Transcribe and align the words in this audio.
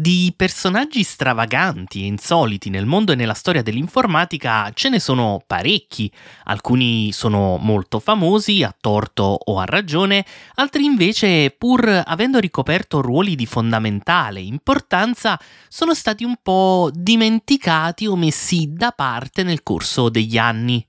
Di 0.00 0.32
personaggi 0.34 1.02
stravaganti 1.02 2.00
e 2.00 2.06
insoliti 2.06 2.70
nel 2.70 2.86
mondo 2.86 3.12
e 3.12 3.16
nella 3.16 3.34
storia 3.34 3.60
dell'informatica 3.60 4.70
ce 4.72 4.88
ne 4.88 4.98
sono 4.98 5.42
parecchi, 5.46 6.10
alcuni 6.44 7.12
sono 7.12 7.58
molto 7.58 7.98
famosi, 7.98 8.62
a 8.62 8.74
torto 8.80 9.24
o 9.24 9.58
a 9.58 9.66
ragione, 9.66 10.24
altri 10.54 10.86
invece, 10.86 11.50
pur 11.50 12.02
avendo 12.06 12.38
ricoperto 12.38 13.02
ruoli 13.02 13.36
di 13.36 13.44
fondamentale 13.44 14.40
importanza, 14.40 15.38
sono 15.68 15.92
stati 15.92 16.24
un 16.24 16.36
po' 16.42 16.88
dimenticati 16.94 18.06
o 18.06 18.16
messi 18.16 18.72
da 18.72 18.92
parte 18.92 19.42
nel 19.42 19.62
corso 19.62 20.08
degli 20.08 20.38
anni. 20.38 20.82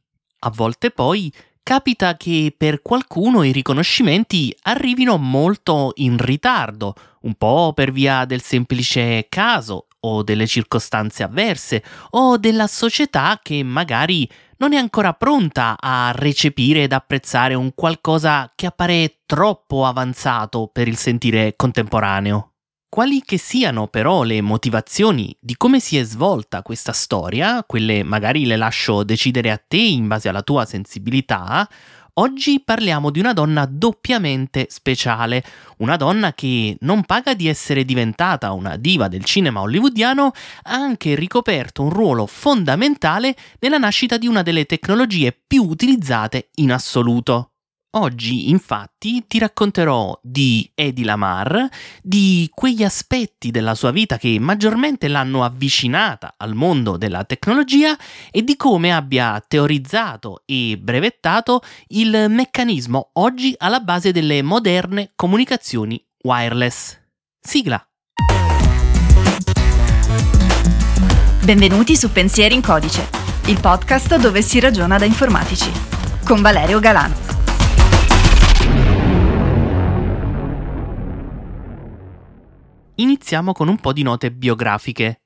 A 0.43 0.50
volte 0.52 0.89
poi 0.89 1.30
capita 1.64 2.18
che 2.18 2.54
per 2.57 2.82
qualcuno 2.82 3.43
i 3.43 3.52
riconoscimenti 3.52 4.55
arrivino 4.64 5.18
molto 5.18 5.91
in 5.96 6.18
ritardo, 6.18 6.96
un 7.21 7.36
po' 7.36 7.73
per 7.73 7.91
via 7.91 8.25
del 8.25 8.41
semplice 8.41 9.28
caso 9.30 9.88
o 10.02 10.24
delle 10.24 10.47
circostanze 10.47 11.24
avverse 11.24 11.84
o 12.11 12.37
della 12.37 12.68
società 12.68 13.39
che 13.42 13.64
magari 13.64 14.29
non 14.57 14.74
è 14.74 14.78
ancora 14.78 15.14
pronta 15.14 15.75
a 15.79 16.11
recepire 16.14 16.84
ed 16.84 16.93
apprezzare 16.93 17.54
un 17.54 17.73
qualcosa 17.73 18.51
che 18.56 18.68
appare 18.68 19.21
troppo 19.25 19.86
avanzato 19.86 20.70
per 20.71 20.87
il 20.87 20.98
sentire 20.98 21.56
contemporaneo. 21.56 22.50
Quali 22.93 23.21
che 23.21 23.37
siano 23.37 23.87
però 23.87 24.23
le 24.23 24.41
motivazioni 24.41 25.33
di 25.39 25.55
come 25.55 25.79
si 25.79 25.97
è 25.97 26.04
svolta 26.04 26.61
questa 26.61 26.91
storia, 26.91 27.64
quelle 27.64 28.04
magari 28.04 28.43
le 28.43 28.57
lascio 28.57 29.04
decidere 29.04 29.50
a 29.50 29.57
te 29.65 29.77
in 29.77 30.09
base 30.09 30.27
alla 30.27 30.41
tua 30.41 30.65
sensibilità, 30.65 31.65
oggi 32.16 32.59
parliamo 32.59 33.09
di 33.09 33.19
una 33.19 33.31
donna 33.31 33.66
doppiamente 33.66 34.67
speciale, 34.69 35.41
una 35.77 35.95
donna 35.95 36.33
che 36.33 36.75
non 36.81 37.05
paga 37.05 37.33
di 37.33 37.47
essere 37.47 37.86
diventata 37.86 38.52
una 38.52 38.75
diva 38.75 39.08
del 39.08 39.23
cinema 39.23 39.61
hollywoodiano, 39.61 40.25
ha 40.64 40.73
anche 40.73 41.16
ricoperto 41.16 41.83
un 41.83 41.92
ruolo 41.92 42.25
fondamentale 42.25 43.38
nella 43.59 43.78
nascita 43.78 44.17
di 44.17 44.28
una 44.28 44.42
delle 44.42 44.66
tecnologie 44.66 45.31
più 45.31 45.64
utilizzate 45.64 46.50
in 46.55 46.73
assoluto. 46.73 47.51
Oggi 47.94 48.50
infatti 48.50 49.25
ti 49.28 49.38
racconterò 49.38 50.17
di 50.23 50.72
Eddie 50.73 51.03
Lamar, 51.03 51.67
di 52.02 52.50
quegli 52.53 52.83
aspetti 52.83 53.52
della 53.52 53.75
sua 53.75 53.92
vita 53.92 54.17
che 54.17 54.38
maggiormente 54.39 55.09
l'hanno 55.09 55.44
avvicinata 55.44 56.36
al 56.38 56.56
mondo 56.56 56.95
della 56.95 57.25
tecnologia 57.25 57.98
e 58.31 58.44
di 58.44 58.56
come 58.56 58.94
abbia 58.94 59.44
teorizzato 59.45 60.44
e 60.45 60.80
brevettato 60.81 61.61
il 61.88 62.28
meccanismo 62.30 63.09
oggi 63.14 63.53
alla 63.58 63.81
base 63.81 64.14
delle 64.14 64.42
moderne 64.42 65.11
comunicazioni 65.14 66.02
wireless. 66.23 66.98
Sigla! 67.42 67.86
Benvenuti 71.44 71.98
su 71.98 72.09
Pensieri 72.09 72.55
in 72.55 72.61
Codice, 72.61 73.09
il 73.48 73.59
podcast 73.59 74.17
dove 74.17 74.42
si 74.42 74.61
ragiona 74.61 74.98
da 74.98 75.03
informatici, 75.03 75.70
con 76.23 76.42
Valerio 76.42 76.80
Galano. 76.80 77.41
Iniziamo 83.02 83.52
con 83.52 83.68
un 83.68 83.78
po' 83.78 83.94
di 83.94 84.04
note 84.04 84.32
biografiche. 84.32 85.22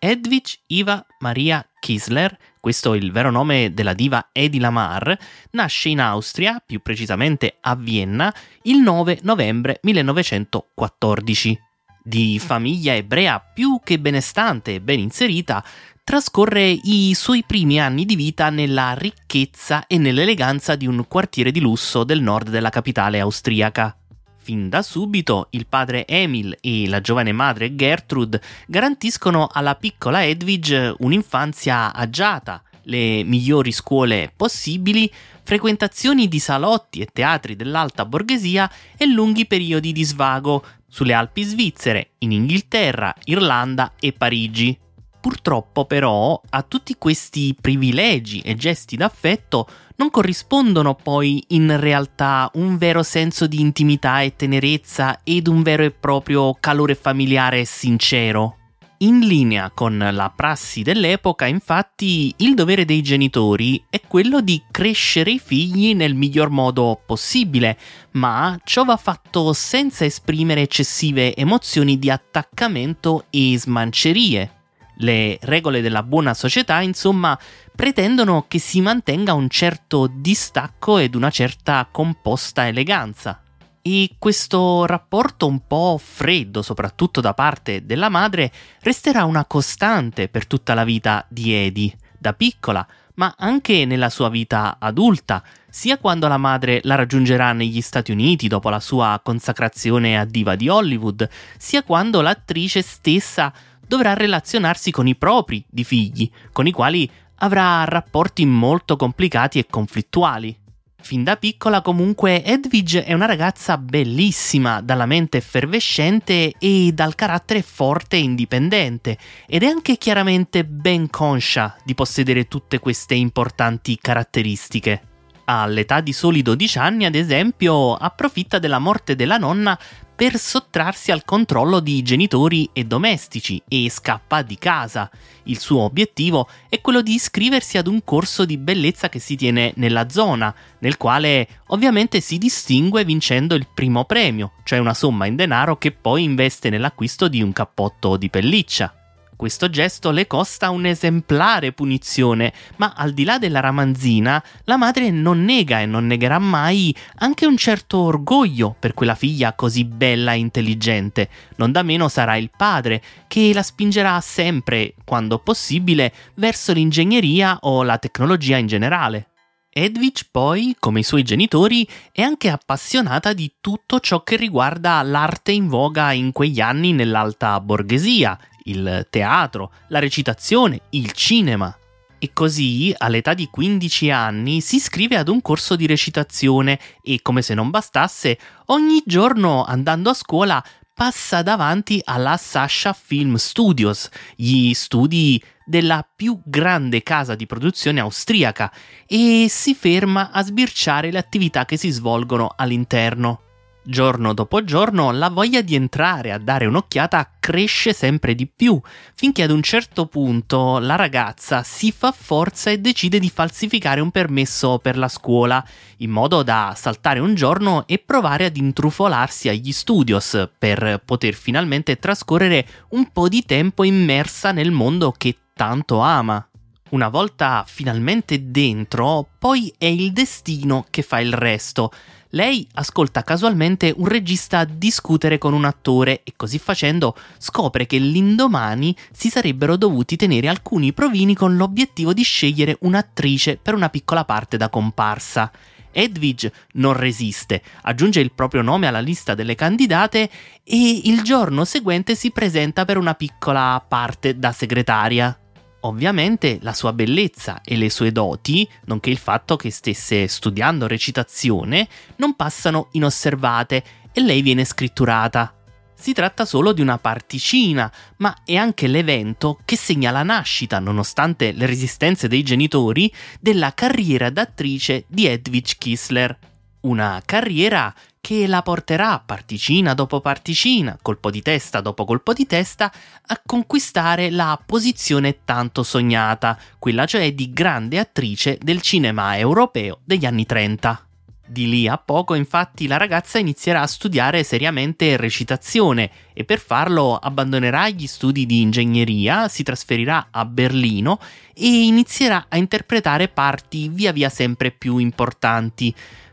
Edwige 0.00 0.58
Iva 0.66 1.06
Maria 1.20 1.64
Kisler, 1.78 2.36
questo 2.58 2.94
è 2.94 2.96
il 2.96 3.12
vero 3.12 3.30
nome 3.30 3.72
della 3.72 3.92
diva 3.92 4.30
Edi 4.32 4.58
Lamar, 4.58 5.16
nasce 5.52 5.90
in 5.90 6.00
Austria, 6.00 6.60
più 6.66 6.82
precisamente 6.82 7.58
a 7.60 7.76
Vienna, 7.76 8.34
il 8.62 8.78
9 8.78 9.20
novembre 9.22 9.78
1914. 9.82 11.56
Di 12.02 12.40
famiglia 12.40 12.92
ebrea 12.94 13.38
più 13.38 13.78
che 13.84 14.00
benestante 14.00 14.74
e 14.74 14.80
ben 14.80 14.98
inserita, 14.98 15.64
trascorre 16.02 16.70
i 16.70 17.14
suoi 17.14 17.44
primi 17.46 17.78
anni 17.78 18.04
di 18.04 18.16
vita 18.16 18.50
nella 18.50 18.94
ricchezza 18.94 19.86
e 19.86 19.96
nell'eleganza 19.96 20.74
di 20.74 20.88
un 20.88 21.06
quartiere 21.06 21.52
di 21.52 21.60
lusso 21.60 22.02
del 22.02 22.20
nord 22.20 22.48
della 22.48 22.70
capitale 22.70 23.20
austriaca. 23.20 23.96
Fin 24.42 24.68
da 24.68 24.82
subito 24.82 25.46
il 25.50 25.68
padre 25.68 26.04
Emil 26.04 26.58
e 26.60 26.88
la 26.88 27.00
giovane 27.00 27.30
madre 27.30 27.76
Gertrude 27.76 28.42
garantiscono 28.66 29.48
alla 29.48 29.76
piccola 29.76 30.24
Edwige 30.24 30.92
un'infanzia 30.98 31.94
agiata, 31.94 32.60
le 32.86 33.22
migliori 33.22 33.70
scuole 33.70 34.32
possibili, 34.34 35.08
frequentazioni 35.44 36.26
di 36.26 36.40
salotti 36.40 36.98
e 36.98 37.06
teatri 37.12 37.54
dell'alta 37.54 38.04
borghesia 38.04 38.68
e 38.96 39.06
lunghi 39.06 39.46
periodi 39.46 39.92
di 39.92 40.02
svago 40.02 40.64
sulle 40.88 41.12
Alpi 41.12 41.44
svizzere, 41.44 42.14
in 42.18 42.32
Inghilterra, 42.32 43.14
Irlanda 43.26 43.92
e 44.00 44.12
Parigi. 44.12 44.76
Purtroppo 45.20 45.84
però 45.84 46.40
a 46.50 46.62
tutti 46.62 46.96
questi 46.98 47.54
privilegi 47.58 48.40
e 48.40 48.56
gesti 48.56 48.96
d'affetto 48.96 49.68
non 50.02 50.10
corrispondono 50.10 50.96
poi 50.96 51.44
in 51.50 51.78
realtà 51.78 52.50
un 52.54 52.76
vero 52.76 53.04
senso 53.04 53.46
di 53.46 53.60
intimità 53.60 54.20
e 54.20 54.34
tenerezza 54.34 55.20
ed 55.22 55.46
un 55.46 55.62
vero 55.62 55.84
e 55.84 55.92
proprio 55.92 56.56
calore 56.58 56.96
familiare 56.96 57.64
sincero. 57.64 58.56
In 58.98 59.20
linea 59.20 59.70
con 59.72 59.96
la 59.98 60.32
prassi 60.34 60.82
dell'epoca, 60.82 61.46
infatti, 61.46 62.34
il 62.38 62.54
dovere 62.54 62.84
dei 62.84 63.00
genitori 63.00 63.84
è 63.88 64.00
quello 64.00 64.40
di 64.40 64.60
crescere 64.72 65.30
i 65.30 65.38
figli 65.38 65.94
nel 65.94 66.16
miglior 66.16 66.50
modo 66.50 67.00
possibile, 67.06 67.78
ma 68.12 68.58
ciò 68.64 68.84
va 68.84 68.96
fatto 68.96 69.52
senza 69.52 70.04
esprimere 70.04 70.62
eccessive 70.62 71.36
emozioni 71.36 71.96
di 72.00 72.10
attaccamento 72.10 73.26
e 73.30 73.54
smancerie. 73.56 74.61
Le 74.96 75.38
regole 75.42 75.80
della 75.80 76.02
buona 76.02 76.34
società, 76.34 76.80
insomma, 76.80 77.38
pretendono 77.74 78.44
che 78.48 78.58
si 78.58 78.80
mantenga 78.80 79.32
un 79.32 79.48
certo 79.48 80.08
distacco 80.12 80.98
ed 80.98 81.14
una 81.14 81.30
certa 81.30 81.88
composta 81.90 82.66
eleganza. 82.66 83.40
E 83.80 84.10
questo 84.18 84.86
rapporto 84.86 85.46
un 85.48 85.66
po' 85.66 86.00
freddo, 86.00 86.62
soprattutto 86.62 87.20
da 87.20 87.34
parte 87.34 87.84
della 87.84 88.08
madre, 88.08 88.52
resterà 88.80 89.24
una 89.24 89.44
costante 89.44 90.28
per 90.28 90.46
tutta 90.46 90.74
la 90.74 90.84
vita 90.84 91.26
di 91.28 91.52
Eddie, 91.52 91.96
da 92.16 92.32
piccola, 92.32 92.86
ma 93.14 93.34
anche 93.36 93.84
nella 93.84 94.08
sua 94.08 94.28
vita 94.28 94.76
adulta, 94.78 95.42
sia 95.68 95.98
quando 95.98 96.28
la 96.28 96.36
madre 96.36 96.80
la 96.84 96.94
raggiungerà 96.94 97.52
negli 97.52 97.80
Stati 97.80 98.12
Uniti 98.12 98.46
dopo 98.46 98.68
la 98.68 98.80
sua 98.80 99.20
consacrazione 99.22 100.18
a 100.18 100.24
diva 100.24 100.54
di 100.54 100.68
Hollywood, 100.68 101.28
sia 101.58 101.82
quando 101.82 102.20
l'attrice 102.20 102.82
stessa 102.82 103.52
dovrà 103.92 104.14
relazionarsi 104.14 104.90
con 104.90 105.06
i 105.06 105.16
propri 105.16 105.62
di 105.68 105.84
figli, 105.84 106.30
con 106.50 106.66
i 106.66 106.72
quali 106.72 107.10
avrà 107.40 107.84
rapporti 107.84 108.46
molto 108.46 108.96
complicati 108.96 109.58
e 109.58 109.66
conflittuali. 109.68 110.58
Fin 110.98 111.22
da 111.22 111.36
piccola 111.36 111.82
comunque 111.82 112.42
Edwige 112.42 113.04
è 113.04 113.12
una 113.12 113.26
ragazza 113.26 113.76
bellissima, 113.76 114.80
dalla 114.80 115.04
mente 115.04 115.36
effervescente 115.36 116.54
e 116.58 116.92
dal 116.94 117.14
carattere 117.14 117.60
forte 117.60 118.16
e 118.16 118.20
indipendente, 118.20 119.18
ed 119.46 119.62
è 119.62 119.66
anche 119.66 119.98
chiaramente 119.98 120.64
ben 120.64 121.10
conscia 121.10 121.76
di 121.84 121.94
possedere 121.94 122.48
tutte 122.48 122.78
queste 122.78 123.14
importanti 123.14 123.98
caratteristiche. 124.00 125.02
All'età 125.44 126.00
di 126.00 126.14
soli 126.14 126.40
12 126.40 126.78
anni, 126.78 127.04
ad 127.04 127.16
esempio, 127.16 127.94
approfitta 127.94 128.58
della 128.58 128.78
morte 128.78 129.16
della 129.16 129.36
nonna 129.36 129.78
per 130.14 130.38
sottrarsi 130.38 131.10
al 131.10 131.24
controllo 131.24 131.80
di 131.80 132.02
genitori 132.02 132.68
e 132.72 132.84
domestici 132.84 133.62
e 133.66 133.90
scappa 133.90 134.42
di 134.42 134.56
casa. 134.58 135.10
Il 135.44 135.58
suo 135.58 135.80
obiettivo 135.80 136.48
è 136.68 136.80
quello 136.80 137.02
di 137.02 137.14
iscriversi 137.14 137.78
ad 137.78 137.86
un 137.86 138.04
corso 138.04 138.44
di 138.44 138.56
bellezza 138.56 139.08
che 139.08 139.18
si 139.18 139.36
tiene 139.36 139.72
nella 139.76 140.08
zona, 140.08 140.54
nel 140.80 140.96
quale 140.96 141.48
ovviamente 141.68 142.20
si 142.20 142.38
distingue 142.38 143.04
vincendo 143.04 143.54
il 143.54 143.66
primo 143.72 144.04
premio, 144.04 144.52
cioè 144.64 144.78
una 144.78 144.94
somma 144.94 145.26
in 145.26 145.36
denaro 145.36 145.76
che 145.76 145.92
poi 145.92 146.22
investe 146.22 146.70
nell'acquisto 146.70 147.28
di 147.28 147.42
un 147.42 147.52
cappotto 147.52 148.16
di 148.16 148.30
pelliccia. 148.30 149.01
Questo 149.42 149.68
gesto 149.68 150.12
le 150.12 150.28
costa 150.28 150.70
un'esemplare 150.70 151.72
punizione, 151.72 152.52
ma 152.76 152.92
al 152.94 153.12
di 153.12 153.24
là 153.24 153.40
della 153.40 153.58
ramanzina, 153.58 154.40
la 154.66 154.76
madre 154.76 155.10
non 155.10 155.42
nega 155.42 155.80
e 155.80 155.86
non 155.86 156.06
negherà 156.06 156.38
mai 156.38 156.94
anche 157.16 157.44
un 157.44 157.56
certo 157.56 157.98
orgoglio 157.98 158.76
per 158.78 158.94
quella 158.94 159.16
figlia 159.16 159.54
così 159.54 159.84
bella 159.84 160.32
e 160.34 160.38
intelligente. 160.38 161.28
Non 161.56 161.72
da 161.72 161.82
meno 161.82 162.06
sarà 162.06 162.36
il 162.36 162.52
padre, 162.56 163.02
che 163.26 163.50
la 163.52 163.64
spingerà 163.64 164.20
sempre, 164.20 164.94
quando 165.04 165.40
possibile, 165.40 166.12
verso 166.34 166.72
l'ingegneria 166.72 167.58
o 167.62 167.82
la 167.82 167.98
tecnologia 167.98 168.58
in 168.58 168.68
generale. 168.68 169.26
Edwige 169.74 170.26
poi, 170.30 170.76
come 170.78 171.00
i 171.00 171.02
suoi 171.02 171.22
genitori, 171.22 171.88
è 172.12 172.20
anche 172.20 172.50
appassionata 172.50 173.32
di 173.32 173.54
tutto 173.58 174.00
ciò 174.00 174.22
che 174.22 174.36
riguarda 174.36 175.00
l'arte 175.00 175.50
in 175.52 175.66
voga 175.66 176.12
in 176.12 176.30
quegli 176.30 176.60
anni 176.60 176.92
nell'alta 176.92 177.58
borghesia, 177.58 178.38
il 178.64 179.06
teatro, 179.10 179.72
la 179.88 179.98
recitazione, 179.98 180.82
il 180.90 181.12
cinema. 181.12 181.76
E 182.18 182.30
così, 182.32 182.94
all'età 182.96 183.34
di 183.34 183.48
15 183.50 184.10
anni, 184.10 184.60
si 184.60 184.76
iscrive 184.76 185.16
ad 185.16 185.28
un 185.28 185.42
corso 185.42 185.74
di 185.74 185.86
recitazione 185.86 186.78
e, 187.02 187.20
come 187.20 187.42
se 187.42 187.54
non 187.54 187.70
bastasse, 187.70 188.38
ogni 188.66 189.02
giorno 189.04 189.64
andando 189.64 190.10
a 190.10 190.14
scuola 190.14 190.64
passa 190.94 191.42
davanti 191.42 192.00
alla 192.04 192.36
Sasha 192.36 192.92
Film 192.92 193.34
Studios, 193.34 194.08
gli 194.36 194.72
studi 194.72 195.42
della 195.64 196.06
più 196.14 196.40
grande 196.44 197.02
casa 197.02 197.34
di 197.34 197.46
produzione 197.46 197.98
austriaca, 197.98 198.72
e 199.06 199.46
si 199.48 199.74
ferma 199.74 200.30
a 200.30 200.42
sbirciare 200.44 201.10
le 201.10 201.18
attività 201.18 201.64
che 201.64 201.76
si 201.76 201.90
svolgono 201.90 202.52
all'interno. 202.54 203.51
Giorno 203.84 204.32
dopo 204.32 204.62
giorno 204.62 205.10
la 205.10 205.28
voglia 205.28 205.60
di 205.60 205.74
entrare 205.74 206.30
a 206.30 206.38
dare 206.38 206.66
un'occhiata 206.66 207.32
cresce 207.40 207.92
sempre 207.92 208.36
di 208.36 208.46
più, 208.46 208.80
finché 209.12 209.42
ad 209.42 209.50
un 209.50 209.60
certo 209.60 210.06
punto 210.06 210.78
la 210.78 210.94
ragazza 210.94 211.64
si 211.64 211.90
fa 211.90 212.12
forza 212.12 212.70
e 212.70 212.78
decide 212.78 213.18
di 213.18 213.28
falsificare 213.28 214.00
un 214.00 214.12
permesso 214.12 214.78
per 214.78 214.96
la 214.96 215.08
scuola, 215.08 215.66
in 215.96 216.10
modo 216.10 216.44
da 216.44 216.74
saltare 216.76 217.18
un 217.18 217.34
giorno 217.34 217.84
e 217.88 217.98
provare 217.98 218.44
ad 218.44 218.56
intrufolarsi 218.56 219.48
agli 219.48 219.72
studios 219.72 220.48
per 220.56 221.02
poter 221.04 221.34
finalmente 221.34 221.98
trascorrere 221.98 222.64
un 222.90 223.10
po' 223.10 223.28
di 223.28 223.44
tempo 223.44 223.82
immersa 223.82 224.52
nel 224.52 224.70
mondo 224.70 225.10
che 225.10 225.36
tanto 225.54 225.98
ama. 225.98 226.46
Una 226.90 227.08
volta 227.08 227.64
finalmente 227.66 228.50
dentro, 228.50 229.26
poi 229.38 229.74
è 229.76 229.86
il 229.86 230.12
destino 230.12 230.84
che 230.88 231.02
fa 231.02 231.18
il 231.18 231.32
resto 231.32 231.90
lei 232.34 232.66
ascolta 232.74 233.22
casualmente 233.22 233.92
un 233.96 234.06
regista 234.06 234.64
discutere 234.64 235.38
con 235.38 235.52
un 235.52 235.64
attore 235.64 236.22
e 236.24 236.32
così 236.36 236.58
facendo 236.58 237.16
scopre 237.38 237.86
che 237.86 237.98
l'indomani 237.98 238.96
si 239.12 239.28
sarebbero 239.28 239.76
dovuti 239.76 240.16
tenere 240.16 240.48
alcuni 240.48 240.92
provini 240.92 241.34
con 241.34 241.56
l'obiettivo 241.56 242.12
di 242.12 242.22
scegliere 242.22 242.76
un'attrice 242.80 243.58
per 243.60 243.74
una 243.74 243.90
piccola 243.90 244.24
parte 244.24 244.56
da 244.56 244.70
comparsa. 244.70 245.50
Edwidge 245.92 246.50
non 246.74 246.94
resiste, 246.94 247.62
aggiunge 247.82 248.20
il 248.20 248.32
proprio 248.32 248.62
nome 248.62 248.86
alla 248.86 249.00
lista 249.00 249.34
delle 249.34 249.54
candidate 249.54 250.30
e 250.64 251.00
il 251.04 251.20
giorno 251.22 251.66
seguente 251.66 252.14
si 252.14 252.30
presenta 252.30 252.86
per 252.86 252.96
una 252.96 253.14
piccola 253.14 253.84
parte 253.86 254.38
da 254.38 254.52
segretaria. 254.52 255.36
Ovviamente 255.84 256.58
la 256.62 256.74
sua 256.74 256.92
bellezza 256.92 257.60
e 257.64 257.76
le 257.76 257.90
sue 257.90 258.12
doti, 258.12 258.68
nonché 258.84 259.10
il 259.10 259.18
fatto 259.18 259.56
che 259.56 259.70
stesse 259.70 260.28
studiando 260.28 260.86
recitazione, 260.86 261.88
non 262.16 262.36
passano 262.36 262.88
inosservate 262.92 263.84
e 264.12 264.20
lei 264.20 264.42
viene 264.42 264.64
scritturata. 264.64 265.52
Si 265.94 266.12
tratta 266.12 266.44
solo 266.44 266.72
di 266.72 266.80
una 266.80 266.98
particina, 266.98 267.90
ma 268.18 268.36
è 268.44 268.56
anche 268.56 268.86
l'evento 268.86 269.58
che 269.64 269.76
segna 269.76 270.10
la 270.12 270.22
nascita, 270.22 270.78
nonostante 270.78 271.52
le 271.52 271.66
resistenze 271.66 272.28
dei 272.28 272.42
genitori, 272.42 273.12
della 273.40 273.72
carriera 273.74 274.30
d'attrice 274.30 275.04
di 275.08 275.26
Edwidge 275.26 275.76
Kissler. 275.78 276.36
Una 276.82 277.22
carriera 277.24 277.92
che 278.22 278.46
la 278.46 278.62
porterà 278.62 279.18
particina 279.18 279.94
dopo 279.94 280.20
particina, 280.20 280.96
colpo 281.02 281.28
di 281.28 281.42
testa 281.42 281.80
dopo 281.80 282.04
colpo 282.04 282.32
di 282.32 282.46
testa, 282.46 282.90
a 283.26 283.42
conquistare 283.44 284.30
la 284.30 284.62
posizione 284.64 285.38
tanto 285.44 285.82
sognata, 285.82 286.56
quella 286.78 287.04
cioè 287.04 287.34
di 287.34 287.52
grande 287.52 287.98
attrice 287.98 288.58
del 288.62 288.80
cinema 288.80 289.36
europeo 289.36 289.98
degli 290.04 290.24
anni 290.24 290.46
30. 290.46 291.06
Di 291.44 291.68
lì 291.68 291.88
a 291.88 291.98
poco, 291.98 292.34
infatti, 292.34 292.86
la 292.86 292.96
ragazza 292.96 293.40
inizierà 293.40 293.80
a 293.80 293.88
studiare 293.88 294.44
seriamente 294.44 295.16
recitazione 295.16 296.08
e 296.32 296.44
per 296.44 296.60
farlo 296.60 297.16
abbandonerà 297.16 297.88
gli 297.88 298.06
studi 298.06 298.46
di 298.46 298.60
ingegneria, 298.60 299.48
si 299.48 299.64
trasferirà 299.64 300.28
a 300.30 300.44
Berlino 300.44 301.18
e 301.52 301.66
inizierà 301.66 302.46
a 302.48 302.56
interpretare 302.56 303.26
parti 303.26 303.88
via 303.88 304.12
via 304.12 304.28
sempre 304.28 304.70
più 304.70 304.98
importanti 304.98 305.92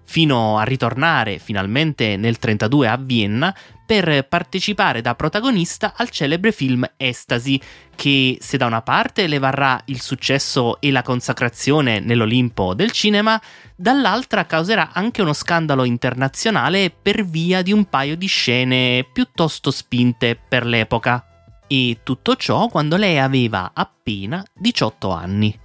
fino 0.10 0.58
a 0.58 0.64
ritornare 0.64 1.38
finalmente 1.38 2.18
nel 2.18 2.40
32 2.40 2.88
a 2.88 2.98
Vienna 2.98 3.56
per 3.86 4.26
partecipare 4.28 5.02
da 5.02 5.14
protagonista 5.14 5.94
al 5.96 6.10
celebre 6.10 6.52
film 6.52 6.84
Estasi, 6.98 7.62
che 7.96 8.36
se 8.42 8.58
da 8.58 8.66
una 8.66 8.82
parte 8.82 9.28
le 9.28 9.38
varrà 9.38 9.80
il 9.86 10.02
successo 10.02 10.82
e 10.82 10.90
la 10.90 11.04
consacrazione 11.04 12.00
nell'Olimpo 12.00 12.74
del 12.74 12.90
cinema, 12.90 13.40
dall'altra 13.76 14.48
causerà 14.48 14.94
anche 14.94 15.22
uno 15.22 15.34
scandalo 15.34 15.84
internazionale 15.84 16.90
per 16.90 17.24
via 17.24 17.62
di 17.62 17.72
un 17.72 17.86
paio 17.86 18.18
di 18.18 18.28
scene 18.28 19.08
piuttosto 19.14 19.70
spinte 19.70 20.36
per 20.36 20.66
l'epoca. 20.66 21.24
E 21.68 22.00
tutto 22.02 22.36
ciò 22.36 22.68
quando 22.68 22.98
lei 22.98 23.20
aveva 23.20 23.72
appena 23.76 24.44
18 24.56 25.12
anni. 25.12 25.60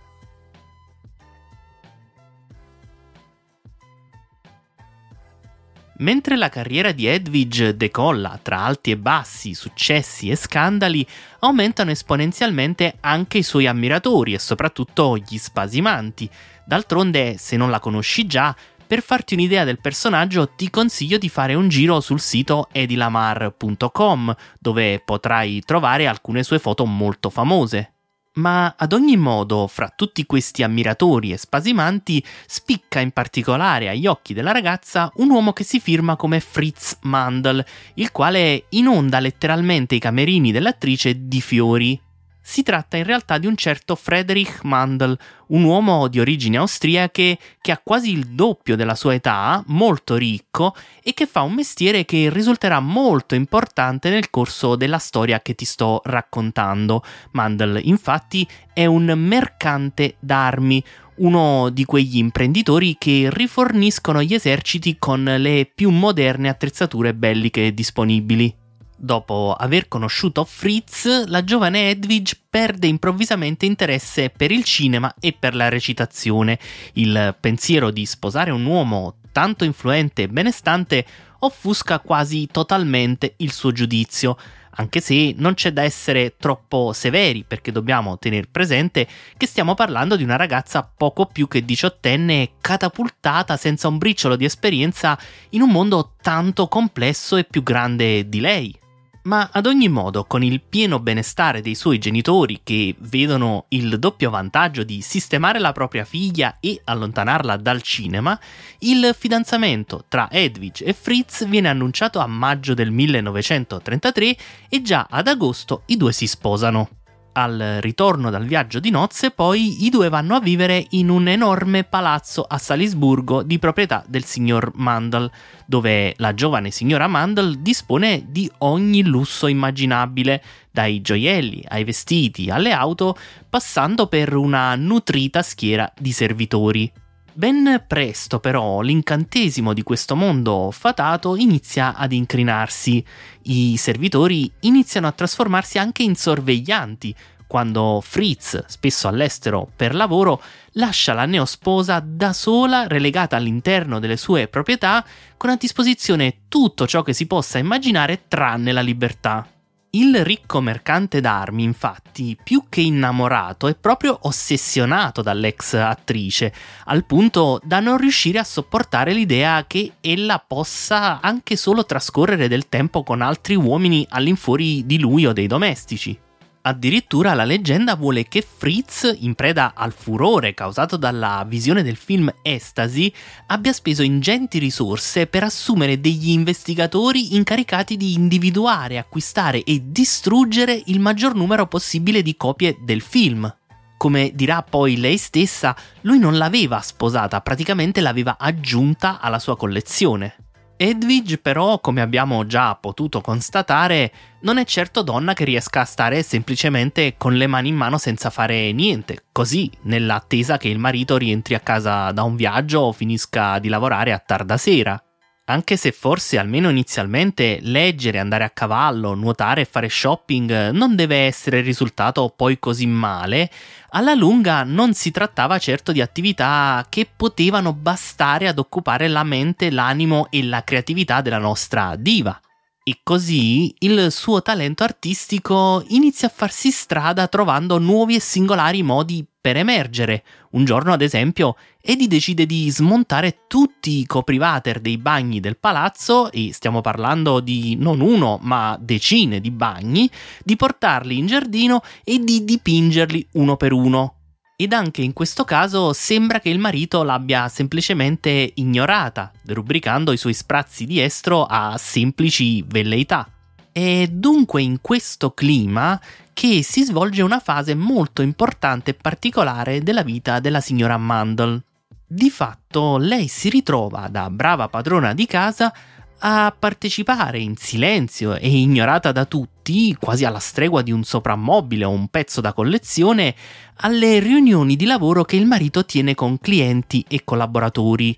Mentre 6.05 6.37
la 6.37 6.51
carriera 6.51 6.93
di 6.93 7.07
Edwidge 7.07 7.79
decolla 7.79 8.39
tra 8.43 8.61
alti 8.61 8.91
e 8.91 8.99
bassi, 8.99 9.55
successi 9.55 10.29
e 10.29 10.37
scandali, 10.37 11.05
aumentano 11.39 11.93
esponenzialmente 11.93 12.97
anche 13.01 13.39
i 13.39 13.43
suoi 13.43 13.67
ammiratori 13.67 14.35
e 14.35 14.39
soprattutto 14.39 15.17
gli 15.17 15.39
spasimanti. 15.39 16.29
D'altronde, 16.67 17.39
se 17.39 17.57
non 17.57 17.71
la 17.71 17.81
conosci 17.81 18.27
già, 18.27 18.55
per 18.87 19.01
farti 19.01 19.33
un'idea 19.33 19.65
del 19.65 19.81
personaggio 19.81 20.51
ti 20.51 20.69
consiglio 20.69 21.17
di 21.17 21.31
fare 21.31 21.55
un 21.55 21.69
giro 21.71 22.01
sul 22.01 22.21
sito 22.21 22.69
edilamar.com, 22.71 24.37
dove 24.59 25.01
potrai 25.03 25.63
trovare 25.65 26.07
alcune 26.07 26.43
sue 26.43 26.59
foto 26.59 26.85
molto 26.85 27.31
famose. 27.31 27.94
Ma 28.35 28.75
ad 28.77 28.93
ogni 28.93 29.17
modo, 29.17 29.69
fra 29.69 29.93
tutti 29.95 30.27
questi 30.27 30.65
ammiratori 30.65 31.31
e 31.31 31.37
spasimanti, 31.37 32.25
spicca 32.47 32.99
in 32.99 33.13
particolare 33.13 33.89
agli 33.89 34.07
occhi 34.07 34.35
della 34.35 34.51
ragazza 34.51 35.11
un 35.17 35.31
uomo 35.31 35.53
che 35.53 35.63
si 35.63 35.79
firma 35.79 36.17
come 36.17 36.41
Fritz 36.41 36.99
Mandel, 37.03 37.65
il 37.95 38.11
quale 38.11 38.65
inonda 38.71 39.21
letteralmente 39.21 39.95
i 39.95 40.01
camerini 40.01 40.51
dell'attrice 40.51 41.29
di 41.29 41.41
fiori. 41.41 42.04
Si 42.47 42.63
tratta 42.63 42.99
in 42.99 43.05
realtà 43.05 43.39
di 43.39 43.47
un 43.47 43.57
certo 43.57 43.97
Friedrich 43.97 44.65
Mandel, 44.65 45.19
un 45.49 45.65
uomo 45.65 46.09
di 46.09 46.21
origini 46.21 46.59
austriache 46.59 47.39
che 47.59 47.73
ha 47.73 47.81
quasi 47.83 48.13
il 48.13 48.27
doppio 48.27 48.77
della 48.77 48.95
sua 48.95 49.15
età, 49.15 49.65
molto 49.69 50.15
ricco 50.17 50.77
e 51.03 51.15
che 51.15 51.25
fa 51.25 51.41
un 51.41 51.55
mestiere 51.55 52.05
che 52.05 52.29
risulterà 52.29 52.81
molto 52.81 53.35
importante 53.35 54.11
nel 54.11 54.29
corso 54.29 54.77
della 54.77 54.99
storia 54.99 55.41
che 55.41 55.55
ti 55.55 55.65
sto 55.65 56.03
raccontando. 56.05 57.03
Mandel, 57.31 57.81
infatti, 57.83 58.47
è 58.75 58.85
un 58.85 59.11
mercante 59.17 60.17
d'armi, 60.21 60.85
uno 61.17 61.71
di 61.71 61.87
quegli 61.87 62.19
imprenditori 62.19 62.97
che 62.99 63.31
riforniscono 63.33 64.23
gli 64.23 64.35
eserciti 64.35 64.97
con 64.99 65.25
le 65.25 65.71
più 65.75 65.89
moderne 65.89 66.51
attrezzature 66.51 67.15
belliche 67.15 67.73
disponibili. 67.73 68.64
Dopo 69.05 69.55
aver 69.55 69.87
conosciuto 69.87 70.47
Fritz, 70.47 71.27
la 71.27 71.45
giovane 71.45 71.91
Edwidge 71.91 72.39
perde 72.49 72.87
improvvisamente 72.87 73.67
interesse 73.67 74.31
per 74.31 74.51
il 74.51 74.65
cinema 74.65 75.15
e 75.21 75.37
per 75.39 75.55
la 75.55 75.69
recitazione. 75.69 76.59
Il 76.95 77.37
pensiero 77.39 77.91
di 77.91 78.07
sposare 78.07 78.51
un 78.51 78.65
uomo 78.65 79.17
tanto 79.31 79.65
influente 79.65 80.23
e 80.23 80.29
benestante 80.29 81.05
offusca 81.41 81.99
quasi 81.99 82.49
totalmente 82.51 83.35
il 83.37 83.53
suo 83.53 83.73
giudizio, 83.73 84.39
anche 84.77 85.03
se 85.03 85.35
non 85.37 85.53
c'è 85.53 85.71
da 85.71 85.83
essere 85.83 86.37
troppo 86.39 86.95
severi 86.95 87.45
perché 87.47 87.73
dobbiamo 87.73 88.19
tenere 88.19 88.49
presente 88.51 89.07
che 89.37 89.47
stiamo 89.47 89.75
parlando 89.75 90.17
di 90.17 90.23
una 90.23 90.37
ragazza 90.37 90.83
poco 90.83 91.27
più 91.27 91.47
che 91.47 91.63
diciottenne 91.63 92.53
catapultata 92.59 93.59
senza 93.59 93.87
un 93.87 93.99
briciolo 93.99 94.35
di 94.35 94.47
esperienza 94.47 95.19
in 95.51 95.61
un 95.61 95.69
mondo 95.69 96.15
tanto 96.23 96.69
complesso 96.69 97.37
e 97.37 97.45
più 97.45 97.63
grande 97.63 98.31
di 98.31 98.41
lei 98.41 98.79
ma 99.25 99.49
ad 99.53 99.67
ogni 99.67 99.89
modo 99.89 100.25
con 100.25 100.43
il 100.43 100.61
pieno 100.61 100.99
benestare 100.99 101.61
dei 101.61 101.75
suoi 101.75 101.99
genitori 101.99 102.61
che 102.63 102.95
vedono 102.99 103.67
il 103.69 103.99
doppio 103.99 104.31
vantaggio 104.31 104.83
di 104.83 105.01
sistemare 105.01 105.59
la 105.59 105.73
propria 105.73 106.05
figlia 106.05 106.57
e 106.61 106.81
allontanarla 106.85 107.57
dal 107.57 107.83
cinema, 107.83 108.39
il 108.81 109.15
fidanzamento 109.17 110.05
tra 110.09 110.31
Edwidge 110.31 110.85
e 110.85 110.93
Fritz 110.93 111.47
viene 111.47 111.69
annunciato 111.69 112.19
a 112.19 112.27
maggio 112.27 112.75
del 112.75 112.91
1933 112.91 114.37
e 114.69 114.83
già 114.83 115.07
ad 115.09 115.29
agosto 115.29 115.83
i 115.87 115.97
due 115.97 116.13
si 116.13 116.27
sposano. 116.27 117.04
Al 117.37 117.79
ritorno 117.81 118.31
dal 118.31 118.45
viaggio 118.45 118.79
di 118.79 118.91
nozze, 118.91 119.33
poi, 119.33 119.85
i 119.85 119.91
due 119.91 120.09
vanno 120.09 120.37
a 120.37 120.41
vivere 120.41 120.87
in 120.91 121.09
un 121.09 121.27
enorme 121.27 121.83
palazzo 121.83 122.45
a 122.47 122.59
Salisburgo 122.59 123.43
di 123.43 123.59
proprietà 123.59 124.05
del 124.07 124.23
signor 124.23 124.71
Mandel, 124.75 125.29
dove 125.67 126.15
la 126.19 126.33
giovane 126.33 126.71
signora 126.71 127.09
Mandel 127.09 127.59
dispone 127.59 128.27
di 128.29 128.49
ogni 128.59 129.03
lusso 129.03 129.49
immaginabile, 129.49 130.45
dai 130.71 131.01
gioielli 131.01 131.65
ai 131.67 131.83
vestiti 131.83 132.51
alle 132.51 132.71
auto, 132.71 133.17
passando 133.51 134.07
per 134.07 134.37
una 134.37 134.77
nutrita 134.77 135.43
schiera 135.43 135.93
di 135.99 136.13
servitori. 136.13 136.93
Ben 137.37 137.85
presto 137.89 138.39
però 138.39 138.81
l'incantesimo 138.81 139.73
di 139.73 139.83
questo 139.83 140.15
mondo 140.15 140.71
fatato 140.71 141.35
inizia 141.35 141.97
ad 141.97 142.13
incrinarsi. 142.13 143.05
I 143.43 143.77
servitori 143.77 144.49
iniziano 144.61 145.09
a 145.09 145.13
trasformarsi 145.13 145.79
anche 145.79 146.05
in 146.05 146.15
sorveglianti, 146.15 147.13
quando 147.49 148.01
Fritz, 148.05 148.65
spesso 148.67 149.09
all'estero 149.09 149.69
per 149.75 149.97
lavoro, 149.97 150.41
lascia 150.75 151.13
la 151.13 151.27
neosposa 151.27 152.01
da 152.05 152.33
sola, 152.33 152.87
relegata 152.87 153.35
all'interno 153.35 153.99
delle 153.99 154.17
sue 154.17 154.47
proprietà, 154.47 155.05
con 155.37 155.51
a 155.51 155.57
disposizione 155.57 156.43
tutto 156.49 156.87
ciò 156.87 157.03
che 157.03 157.13
si 157.13 157.27
possa 157.27 157.59
immaginare 157.59 158.29
tranne 158.29 158.71
la 158.71 158.81
libertà. 158.81 159.54
Il 159.95 160.25
ricco 160.25 160.61
mercante 160.61 161.21
d'armi, 161.21 161.63
infatti, 161.63 162.37
più 162.43 162.65
che 162.69 162.81
innamorato, 162.81 163.69
è 163.69 163.77
proprio 163.77 164.19
ossessionato 164.23 165.23
dall'ex 165.23 165.75
attrice, 165.75 166.53
al 166.87 167.05
punto 167.05 167.61
da 167.63 167.79
non 167.79 167.97
riuscire 167.99 168.41
a 168.41 168.45
sopportare 168.45 169.13
l'idea 169.13 169.65
che 169.69 169.93
ella 170.01 170.43
possa 170.45 171.21
anche 171.21 171.55
solo 171.55 171.87
trascorrere 171.87 172.49
del 172.49 172.69
tempo 172.69 173.05
con 173.05 173.23
altri 173.23 173.55
uomini 173.55 174.05
all'infuori 174.11 174.85
di 174.85 174.99
lui 174.99 175.27
o 175.27 175.33
dei 175.33 175.47
domestici. 175.47 176.19
Addirittura 176.67 177.35
la 177.35 177.45
leggenda 177.45 177.95
vuole 177.95 178.27
che 178.27 178.41
Fritz, 178.41 179.15
in 179.21 179.35
preda 179.35 179.75
al 179.77 179.93
furore 179.93 180.55
causato 180.55 180.97
dalla 180.97 181.45
visione 181.47 181.83
del 181.83 181.97
film 181.97 182.33
Ecstasy, 182.41 183.13
abbia 183.49 183.75
speso 183.75 184.03
ingenti 184.03 184.59
risorse 184.59 185.27
per 185.27 185.43
assumere 185.43 186.01
degli 186.01 186.31
investigatori 186.31 187.35
incaricati 187.35 187.99
di 187.99 188.15
individuare, 188.15 188.97
acquistare 188.97 189.63
e 189.63 189.83
distruggere 189.91 190.81
il 190.87 191.01
maggior 191.01 191.35
numero 191.35 191.67
possibile 191.67 192.23
di 192.23 192.35
copie 192.35 192.79
del 192.81 193.03
film. 193.03 193.55
Come 193.99 194.31
dirà 194.35 194.63
poi 194.63 194.97
lei 194.97 195.19
stessa, 195.19 195.77
lui 196.01 196.19
non 196.19 196.39
l'aveva 196.39 196.81
sposata, 196.81 197.43
praticamente 197.43 198.01
l'aveva 198.01 198.37
aggiunta 198.39 199.21
alla 199.21 199.39
sua 199.39 199.59
collezione. 199.59 200.44
Edwige 200.77 201.39
però, 201.39 201.79
come 201.79 202.01
abbiamo 202.01 202.47
già 202.47 202.75
potuto 202.75 203.21
constatare, 203.21 204.13
non 204.41 204.59
è 204.59 204.65
certo 204.65 205.03
donna 205.03 205.33
che 205.33 205.45
riesca 205.45 205.83
a 205.83 205.85
stare 205.85 206.23
semplicemente 206.23 207.15
con 207.17 207.35
le 207.35 207.47
mani 207.47 207.69
in 207.69 207.77
mano 207.77 207.99
senza 207.99 208.31
fare 208.31 208.73
niente, 208.73 209.27
così 209.31 209.71
nell'attesa 209.83 210.57
che 210.57 210.69
il 210.69 210.79
marito 210.79 211.17
rientri 211.17 211.55
a 211.55 211.61
casa 211.61 212.11
da 212.13 212.23
un 212.23 212.37
viaggio 212.37 212.81
o 212.81 212.93
finisca 212.93 213.59
di 213.59 213.69
lavorare 213.69 214.13
a 214.13 214.19
tarda 214.19 214.57
sera. 214.57 215.04
Anche 215.47 215.77
se 215.77 215.93
forse 215.93 216.39
almeno 216.39 216.71
inizialmente 216.71 217.59
leggere, 217.61 218.19
andare 218.19 218.45
a 218.45 218.51
cavallo, 218.51 219.13
nuotare 219.13 219.61
e 219.61 219.67
fare 219.67 219.91
shopping 219.91 220.71
non 220.71 220.97
deve 220.97 221.17
essere 221.27 221.61
risultato 221.61 222.33
poi 222.35 222.59
così 222.59 222.87
male, 222.87 223.51
alla 223.91 224.15
lunga 224.15 224.63
non 224.63 224.95
si 224.95 225.11
trattava 225.11 225.59
certo 225.59 225.93
di 225.93 226.01
attività 226.01 226.87
che 226.89 227.07
potevano 227.15 227.75
bastare 227.75 228.49
ad 228.49 228.59
occupare 228.59 229.07
la 229.09 229.23
mente, 229.23 229.71
l'animo 229.71 230.29
e 230.31 230.43
la 230.45 230.65
creatività 230.65 231.21
della 231.21 231.37
nostra 231.37 231.95
diva. 231.95 232.41
E 232.83 233.01
così 233.03 233.75
il 233.81 234.11
suo 234.13 234.41
talento 234.41 234.83
artistico 234.83 235.85
inizia 235.89 236.29
a 236.29 236.33
farsi 236.35 236.71
strada 236.71 237.29
trovando 237.29 237.79
nuovi 237.79 238.15
e 238.15 238.21
singolari 238.21 238.83
modi 238.83 239.27
per 239.45 239.59
emergere. 239.59 240.25
Un 240.53 240.65
giorno, 240.65 240.95
ad 240.95 241.03
esempio, 241.03 241.57
Eddie 241.83 242.09
decide 242.09 242.47
di 242.47 242.71
smontare 242.71 243.41
tutti 243.47 243.99
i 243.99 244.07
coprivater 244.07 244.81
dei 244.81 244.97
bagni 244.97 245.39
del 245.39 245.59
palazzo, 245.59 246.33
e 246.33 246.55
stiamo 246.55 246.81
parlando 246.81 247.41
di 247.41 247.77
non 247.79 248.01
uno, 248.01 248.39
ma 248.41 248.79
decine 248.81 249.41
di 249.41 249.51
bagni, 249.51 250.11
di 250.43 250.57
portarli 250.57 251.19
in 251.19 251.27
giardino 251.27 251.83
e 252.03 252.21
di 252.21 252.43
dipingerli 252.43 253.29
uno 253.33 253.59
per 253.59 253.73
uno 253.73 254.15
ed 254.57 254.73
anche 254.73 255.03
in 255.03 255.13
questo 255.13 255.43
caso 255.45 255.93
sembra 255.93 256.39
che 256.39 256.49
il 256.49 256.61
marito 256.61 257.03
l'abbia 257.03 257.49
semplicemente 257.49 258.53
ignorata, 258.55 259.33
derubricando 259.43 260.13
i 260.13 260.17
suoi 260.17 260.33
sprazzi 260.33 260.87
di 260.87 261.01
estro 261.01 261.45
a 261.45 261.77
semplici 261.77 262.63
velleità. 262.67 263.34
È 263.77 264.07
dunque 264.07 264.63
in 264.63 264.81
questo 264.81 265.33
clima 265.33 266.01
che 266.33 266.63
si 266.63 266.85
svolge 266.85 267.23
una 267.23 267.41
fase 267.41 267.75
molto 267.75 268.23
importante 268.23 268.93
e 268.93 268.95
particolare 268.95 269.83
della 269.83 270.05
vita 270.05 270.39
della 270.39 270.61
signora 270.61 270.97
Mandel. 270.97 271.61
Di 272.07 272.31
fatto 272.31 272.99
lei 272.99 273.27
si 273.27 273.49
ritrova 273.49 274.07
da 274.07 274.31
brava 274.31 274.69
padrona 274.69 275.13
di 275.13 275.27
casa 275.27 275.75
a 276.19 276.55
partecipare 276.57 277.41
in 277.41 277.57
silenzio 277.57 278.37
e 278.37 278.49
ignorata 278.49 279.11
da 279.11 279.25
tutti, 279.25 279.93
quasi 279.99 280.25
alla 280.25 280.39
stregua 280.39 280.81
di 280.83 280.93
un 280.93 281.03
soprammobile 281.03 281.85
o 281.85 281.91
un 281.91 282.07
pezzo 282.07 282.41
da 282.41 282.53
collezione, 282.53 283.35
alle 283.79 284.21
riunioni 284.21 284.77
di 284.77 284.85
lavoro 284.85 285.25
che 285.25 285.35
il 285.35 285.47
marito 285.47 285.85
tiene 285.85 286.15
con 286.15 286.39
clienti 286.39 287.05
e 287.09 287.23
collaboratori. 287.25 288.17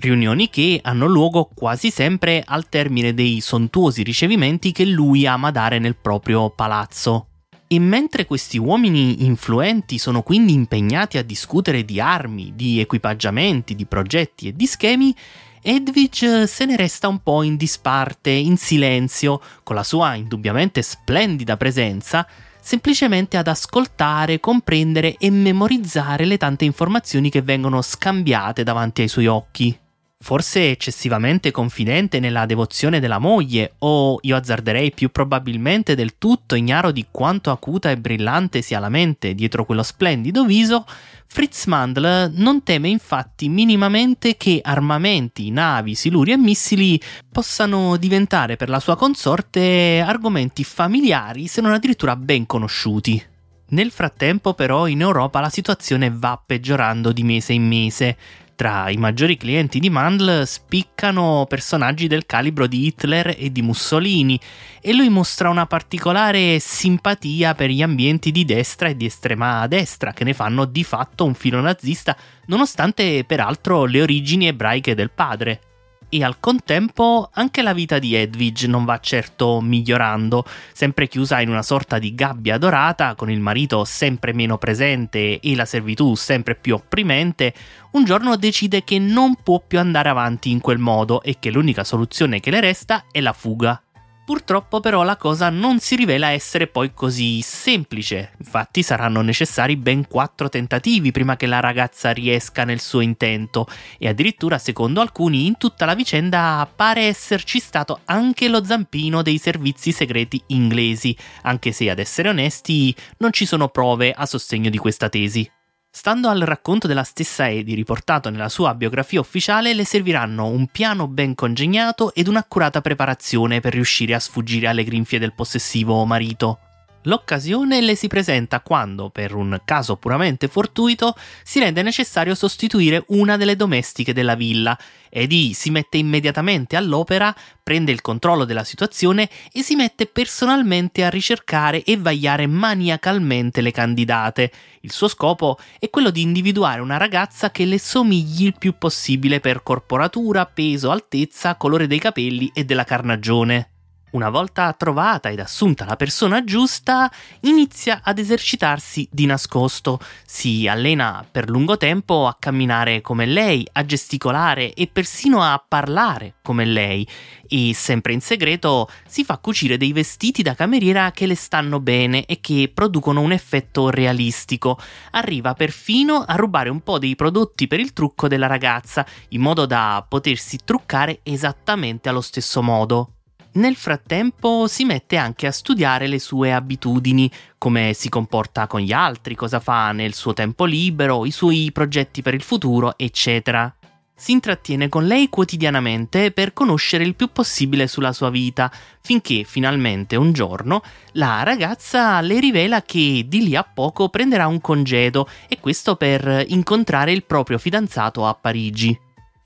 Riunioni 0.00 0.48
che 0.48 0.78
hanno 0.80 1.06
luogo 1.06 1.50
quasi 1.52 1.90
sempre 1.90 2.44
al 2.46 2.68
termine 2.68 3.14
dei 3.14 3.40
sontuosi 3.40 4.04
ricevimenti 4.04 4.70
che 4.70 4.84
lui 4.84 5.26
ama 5.26 5.50
dare 5.50 5.80
nel 5.80 5.96
proprio 5.96 6.50
palazzo. 6.50 7.26
E 7.66 7.80
mentre 7.80 8.24
questi 8.24 8.58
uomini 8.58 9.24
influenti 9.24 9.98
sono 9.98 10.22
quindi 10.22 10.52
impegnati 10.52 11.18
a 11.18 11.24
discutere 11.24 11.84
di 11.84 12.00
armi, 12.00 12.52
di 12.54 12.78
equipaggiamenti, 12.78 13.74
di 13.74 13.86
progetti 13.86 14.46
e 14.46 14.52
di 14.54 14.66
schemi, 14.66 15.12
Edwige 15.60 16.46
se 16.46 16.64
ne 16.64 16.76
resta 16.76 17.08
un 17.08 17.18
po' 17.18 17.42
in 17.42 17.56
disparte, 17.56 18.30
in 18.30 18.56
silenzio, 18.56 19.40
con 19.64 19.74
la 19.74 19.82
sua 19.82 20.14
indubbiamente 20.14 20.80
splendida 20.80 21.56
presenza, 21.56 22.24
semplicemente 22.60 23.36
ad 23.36 23.48
ascoltare, 23.48 24.38
comprendere 24.38 25.16
e 25.18 25.28
memorizzare 25.30 26.24
le 26.24 26.36
tante 26.36 26.64
informazioni 26.64 27.30
che 27.30 27.42
vengono 27.42 27.82
scambiate 27.82 28.62
davanti 28.62 29.02
ai 29.02 29.08
suoi 29.08 29.26
occhi. 29.26 29.76
Forse 30.20 30.70
eccessivamente 30.70 31.52
confidente 31.52 32.18
nella 32.18 32.44
devozione 32.44 32.98
della 32.98 33.18
moglie, 33.18 33.74
o 33.78 34.18
io 34.22 34.36
azzarderei 34.36 34.90
più 34.90 35.10
probabilmente 35.10 35.94
del 35.94 36.18
tutto 36.18 36.56
ignaro 36.56 36.90
di 36.90 37.06
quanto 37.10 37.50
acuta 37.52 37.90
e 37.90 37.98
brillante 37.98 38.60
sia 38.60 38.80
la 38.80 38.88
mente 38.88 39.34
dietro 39.34 39.64
quello 39.64 39.84
splendido 39.84 40.44
viso, 40.44 40.84
Fritz 41.30 41.66
Mandl 41.66 42.32
non 42.34 42.62
teme 42.62 42.88
infatti 42.88 43.48
minimamente 43.48 44.36
che 44.36 44.60
armamenti, 44.62 45.50
navi, 45.50 45.94
siluri 45.94 46.32
e 46.32 46.36
missili 46.36 47.00
possano 47.30 47.96
diventare 47.96 48.56
per 48.56 48.70
la 48.70 48.80
sua 48.80 48.96
consorte 48.96 50.02
argomenti 50.04 50.64
familiari 50.64 51.46
se 51.46 51.60
non 51.60 51.72
addirittura 51.72 52.16
ben 52.16 52.44
conosciuti. 52.44 53.22
Nel 53.70 53.90
frattempo 53.90 54.54
però 54.54 54.88
in 54.88 55.02
Europa 55.02 55.40
la 55.40 55.50
situazione 55.50 56.10
va 56.10 56.42
peggiorando 56.44 57.12
di 57.12 57.22
mese 57.22 57.52
in 57.52 57.66
mese. 57.66 58.16
Tra 58.58 58.90
i 58.90 58.96
maggiori 58.96 59.36
clienti 59.36 59.78
di 59.78 59.88
Mandl 59.88 60.42
spiccano 60.44 61.46
personaggi 61.48 62.08
del 62.08 62.26
calibro 62.26 62.66
di 62.66 62.86
Hitler 62.86 63.36
e 63.38 63.52
di 63.52 63.62
Mussolini 63.62 64.36
e 64.80 64.92
lui 64.94 65.08
mostra 65.10 65.48
una 65.48 65.66
particolare 65.66 66.58
simpatia 66.58 67.54
per 67.54 67.70
gli 67.70 67.82
ambienti 67.82 68.32
di 68.32 68.44
destra 68.44 68.88
e 68.88 68.96
di 68.96 69.06
estrema 69.06 69.64
destra 69.68 70.12
che 70.12 70.24
ne 70.24 70.34
fanno 70.34 70.64
di 70.64 70.82
fatto 70.82 71.24
un 71.24 71.34
filo 71.34 71.60
nazista 71.60 72.16
nonostante 72.46 73.22
peraltro 73.24 73.84
le 73.84 74.02
origini 74.02 74.48
ebraiche 74.48 74.96
del 74.96 75.12
padre 75.12 75.60
e 76.08 76.22
al 76.22 76.40
contempo 76.40 77.28
anche 77.32 77.62
la 77.62 77.72
vita 77.72 77.98
di 77.98 78.14
Edwige 78.14 78.66
non 78.66 78.84
va 78.84 78.98
certo 79.00 79.60
migliorando, 79.60 80.44
sempre 80.72 81.08
chiusa 81.08 81.40
in 81.40 81.48
una 81.48 81.62
sorta 81.62 81.98
di 81.98 82.14
gabbia 82.14 82.58
dorata, 82.58 83.14
con 83.14 83.30
il 83.30 83.40
marito 83.40 83.84
sempre 83.84 84.32
meno 84.32 84.58
presente 84.58 85.40
e 85.40 85.54
la 85.54 85.64
servitù 85.64 86.14
sempre 86.14 86.54
più 86.54 86.74
opprimente, 86.74 87.54
un 87.92 88.04
giorno 88.04 88.36
decide 88.36 88.84
che 88.84 88.98
non 88.98 89.36
può 89.42 89.62
più 89.66 89.78
andare 89.78 90.08
avanti 90.08 90.50
in 90.50 90.60
quel 90.60 90.78
modo 90.78 91.22
e 91.22 91.36
che 91.38 91.50
l'unica 91.50 91.84
soluzione 91.84 92.40
che 92.40 92.50
le 92.50 92.60
resta 92.60 93.04
è 93.10 93.20
la 93.20 93.32
fuga. 93.32 93.82
Purtroppo 94.28 94.80
però 94.80 95.04
la 95.04 95.16
cosa 95.16 95.48
non 95.48 95.80
si 95.80 95.96
rivela 95.96 96.28
essere 96.28 96.66
poi 96.66 96.92
così 96.92 97.40
semplice, 97.40 98.32
infatti 98.36 98.82
saranno 98.82 99.22
necessari 99.22 99.74
ben 99.76 100.06
quattro 100.06 100.50
tentativi 100.50 101.12
prima 101.12 101.36
che 101.36 101.46
la 101.46 101.60
ragazza 101.60 102.10
riesca 102.10 102.64
nel 102.64 102.78
suo 102.78 103.00
intento. 103.00 103.66
E 103.96 104.06
addirittura 104.06 104.58
secondo 104.58 105.00
alcuni 105.00 105.46
in 105.46 105.56
tutta 105.56 105.86
la 105.86 105.94
vicenda 105.94 106.70
pare 106.76 107.04
esserci 107.04 107.58
stato 107.58 108.00
anche 108.04 108.50
lo 108.50 108.62
zampino 108.62 109.22
dei 109.22 109.38
servizi 109.38 109.92
segreti 109.92 110.42
inglesi, 110.48 111.16
anche 111.44 111.72
se 111.72 111.88
ad 111.88 111.98
essere 111.98 112.28
onesti 112.28 112.94
non 113.20 113.32
ci 113.32 113.46
sono 113.46 113.68
prove 113.68 114.12
a 114.12 114.26
sostegno 114.26 114.68
di 114.68 114.76
questa 114.76 115.08
tesi. 115.08 115.50
Stando 115.90 116.28
al 116.28 116.40
racconto 116.40 116.86
della 116.86 117.02
stessa 117.02 117.48
Edi 117.48 117.74
riportato 117.74 118.30
nella 118.30 118.48
sua 118.48 118.74
biografia 118.74 119.20
ufficiale, 119.20 119.74
le 119.74 119.84
serviranno 119.84 120.46
un 120.46 120.66
piano 120.68 121.08
ben 121.08 121.34
congegnato 121.34 122.14
ed 122.14 122.28
un'accurata 122.28 122.80
preparazione 122.80 123.60
per 123.60 123.72
riuscire 123.72 124.14
a 124.14 124.20
sfuggire 124.20 124.68
alle 124.68 124.84
grinfie 124.84 125.18
del 125.18 125.34
possessivo 125.34 126.04
marito. 126.04 126.67
L'occasione 127.08 127.80
le 127.80 127.96
si 127.96 128.06
presenta 128.06 128.60
quando, 128.60 129.08
per 129.08 129.34
un 129.34 129.58
caso 129.64 129.96
puramente 129.96 130.46
fortuito, 130.46 131.14
si 131.42 131.58
rende 131.58 131.80
necessario 131.80 132.34
sostituire 132.34 133.02
una 133.08 133.38
delle 133.38 133.56
domestiche 133.56 134.12
della 134.12 134.34
villa. 134.34 134.78
Eddie 135.08 135.54
si 135.54 135.70
mette 135.70 135.96
immediatamente 135.96 136.76
all'opera, 136.76 137.34
prende 137.62 137.92
il 137.92 138.02
controllo 138.02 138.44
della 138.44 138.62
situazione 138.62 139.30
e 139.50 139.62
si 139.62 139.74
mette 139.74 140.04
personalmente 140.04 141.02
a 141.02 141.08
ricercare 141.08 141.82
e 141.82 141.96
vagliare 141.96 142.46
maniacalmente 142.46 143.62
le 143.62 143.70
candidate. 143.70 144.52
Il 144.80 144.92
suo 144.92 145.08
scopo 145.08 145.58
è 145.78 145.88
quello 145.88 146.10
di 146.10 146.20
individuare 146.20 146.82
una 146.82 146.98
ragazza 146.98 147.50
che 147.50 147.64
le 147.64 147.78
somigli 147.78 148.44
il 148.44 148.54
più 148.58 148.76
possibile 148.76 149.40
per 149.40 149.62
corporatura, 149.62 150.44
peso, 150.44 150.90
altezza, 150.90 151.54
colore 151.54 151.86
dei 151.86 151.98
capelli 151.98 152.50
e 152.52 152.66
della 152.66 152.84
carnagione. 152.84 153.70
Una 154.10 154.30
volta 154.30 154.72
trovata 154.72 155.28
ed 155.28 155.38
assunta 155.38 155.84
la 155.84 155.96
persona 155.96 156.42
giusta, 156.42 157.12
inizia 157.40 158.00
ad 158.02 158.18
esercitarsi 158.18 159.06
di 159.12 159.26
nascosto. 159.26 160.00
Si 160.24 160.66
allena 160.66 161.26
per 161.30 161.50
lungo 161.50 161.76
tempo 161.76 162.26
a 162.26 162.34
camminare 162.38 163.02
come 163.02 163.26
lei, 163.26 163.68
a 163.72 163.84
gesticolare 163.84 164.72
e 164.72 164.86
persino 164.86 165.42
a 165.42 165.62
parlare 165.66 166.36
come 166.42 166.64
lei. 166.64 167.06
E 167.46 167.74
sempre 167.74 168.14
in 168.14 168.22
segreto 168.22 168.88
si 169.06 169.24
fa 169.24 169.36
cucire 169.36 169.76
dei 169.76 169.92
vestiti 169.92 170.40
da 170.40 170.54
cameriera 170.54 171.10
che 171.10 171.26
le 171.26 171.34
stanno 171.34 171.78
bene 171.78 172.24
e 172.24 172.40
che 172.40 172.70
producono 172.72 173.20
un 173.20 173.32
effetto 173.32 173.90
realistico. 173.90 174.78
Arriva 175.10 175.52
perfino 175.52 176.24
a 176.26 176.34
rubare 176.36 176.70
un 176.70 176.80
po' 176.80 176.98
dei 176.98 177.14
prodotti 177.14 177.66
per 177.66 177.78
il 177.78 177.92
trucco 177.92 178.26
della 178.26 178.46
ragazza, 178.46 179.04
in 179.28 179.42
modo 179.42 179.66
da 179.66 180.02
potersi 180.08 180.60
truccare 180.64 181.20
esattamente 181.24 182.08
allo 182.08 182.22
stesso 182.22 182.62
modo. 182.62 183.12
Nel 183.58 183.74
frattempo 183.74 184.68
si 184.68 184.84
mette 184.84 185.16
anche 185.16 185.48
a 185.48 185.50
studiare 185.50 186.06
le 186.06 186.20
sue 186.20 186.52
abitudini, 186.52 187.28
come 187.58 187.92
si 187.92 188.08
comporta 188.08 188.68
con 188.68 188.78
gli 188.78 188.92
altri, 188.92 189.34
cosa 189.34 189.58
fa 189.58 189.90
nel 189.90 190.14
suo 190.14 190.32
tempo 190.32 190.64
libero, 190.64 191.26
i 191.26 191.32
suoi 191.32 191.70
progetti 191.72 192.22
per 192.22 192.34
il 192.34 192.42
futuro, 192.42 192.96
eccetera. 192.96 193.74
Si 194.14 194.30
intrattiene 194.30 194.88
con 194.88 195.06
lei 195.08 195.28
quotidianamente 195.28 196.30
per 196.30 196.52
conoscere 196.52 197.02
il 197.02 197.16
più 197.16 197.32
possibile 197.32 197.88
sulla 197.88 198.12
sua 198.12 198.30
vita, 198.30 198.70
finché 199.00 199.42
finalmente 199.42 200.14
un 200.14 200.32
giorno 200.32 200.80
la 201.14 201.42
ragazza 201.42 202.20
le 202.20 202.38
rivela 202.38 202.82
che 202.82 203.24
di 203.26 203.42
lì 203.42 203.56
a 203.56 203.64
poco 203.64 204.08
prenderà 204.08 204.46
un 204.46 204.60
congedo 204.60 205.28
e 205.48 205.58
questo 205.58 205.96
per 205.96 206.44
incontrare 206.46 207.10
il 207.10 207.24
proprio 207.24 207.58
fidanzato 207.58 208.24
a 208.24 208.34
Parigi. 208.34 208.96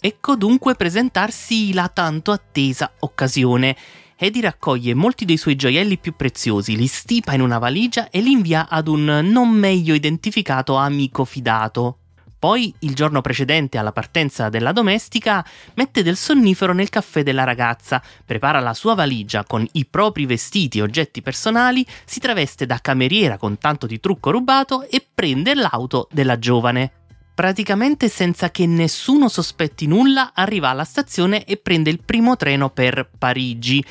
Ecco 0.05 0.35
dunque 0.35 0.75
presentarsi 0.75 1.73
la 1.73 1.89
tanto 1.89 2.33
attesa 2.33 2.93
occasione 2.99 3.77
Eddie 4.25 4.43
raccoglie 4.43 4.95
molti 4.95 5.25
dei 5.25 5.37
suoi 5.37 5.57
gioielli 5.57 5.99
più 5.99 6.15
preziosi, 6.15 6.77
li 6.77 6.87
stipa 6.87 7.35
in 7.35 7.41
una 7.41 7.59
valigia 7.59 8.09
e 8.09 8.21
li 8.21 8.31
invia 8.31 8.69
ad 8.69 8.87
un 8.87 9.19
non 9.25 9.49
meglio 9.49 9.95
identificato 9.95 10.77
amico 10.77 11.25
fidato. 11.25 11.99
Poi, 12.39 12.73
il 12.81 12.95
giorno 12.95 13.21
precedente 13.21 13.79
alla 13.79 13.91
partenza 13.91 14.49
della 14.49 14.71
domestica, 14.71 15.45
mette 15.75 16.05
del 16.05 16.17
sonnifero 16.17 16.73
nel 16.73 16.89
caffè 16.89 17.25
della 17.25 17.43
ragazza, 17.43 18.01
prepara 18.25 18.61
la 18.61 18.75
sua 18.75 18.95
valigia 18.95 19.43
con 19.43 19.67
i 19.73 19.87
propri 19.87 20.25
vestiti 20.25 20.79
e 20.79 20.83
oggetti 20.83 21.21
personali, 21.21 21.85
si 22.05 22.21
traveste 22.21 22.65
da 22.65 22.79
cameriera 22.81 23.37
con 23.39 23.59
tanto 23.59 23.89
di 23.89 23.99
trucco 23.99 24.31
rubato 24.31 24.89
e 24.89 25.05
prende 25.13 25.53
l'auto 25.57 26.07
della 26.13 26.39
giovane. 26.39 26.93
Praticamente 27.35 28.11
senza 28.11 28.51
che 28.51 28.67
nessuno 28.67 29.27
sospetti 29.27 29.87
nulla, 29.87 30.33
arriva 30.35 30.69
alla 30.69 30.85
stazione 30.85 31.45
e 31.45 31.57
prende 31.57 31.89
il 31.89 32.03
primo 32.05 32.37
treno 32.37 32.69
per 32.69 33.09
Parigi, 33.19 33.83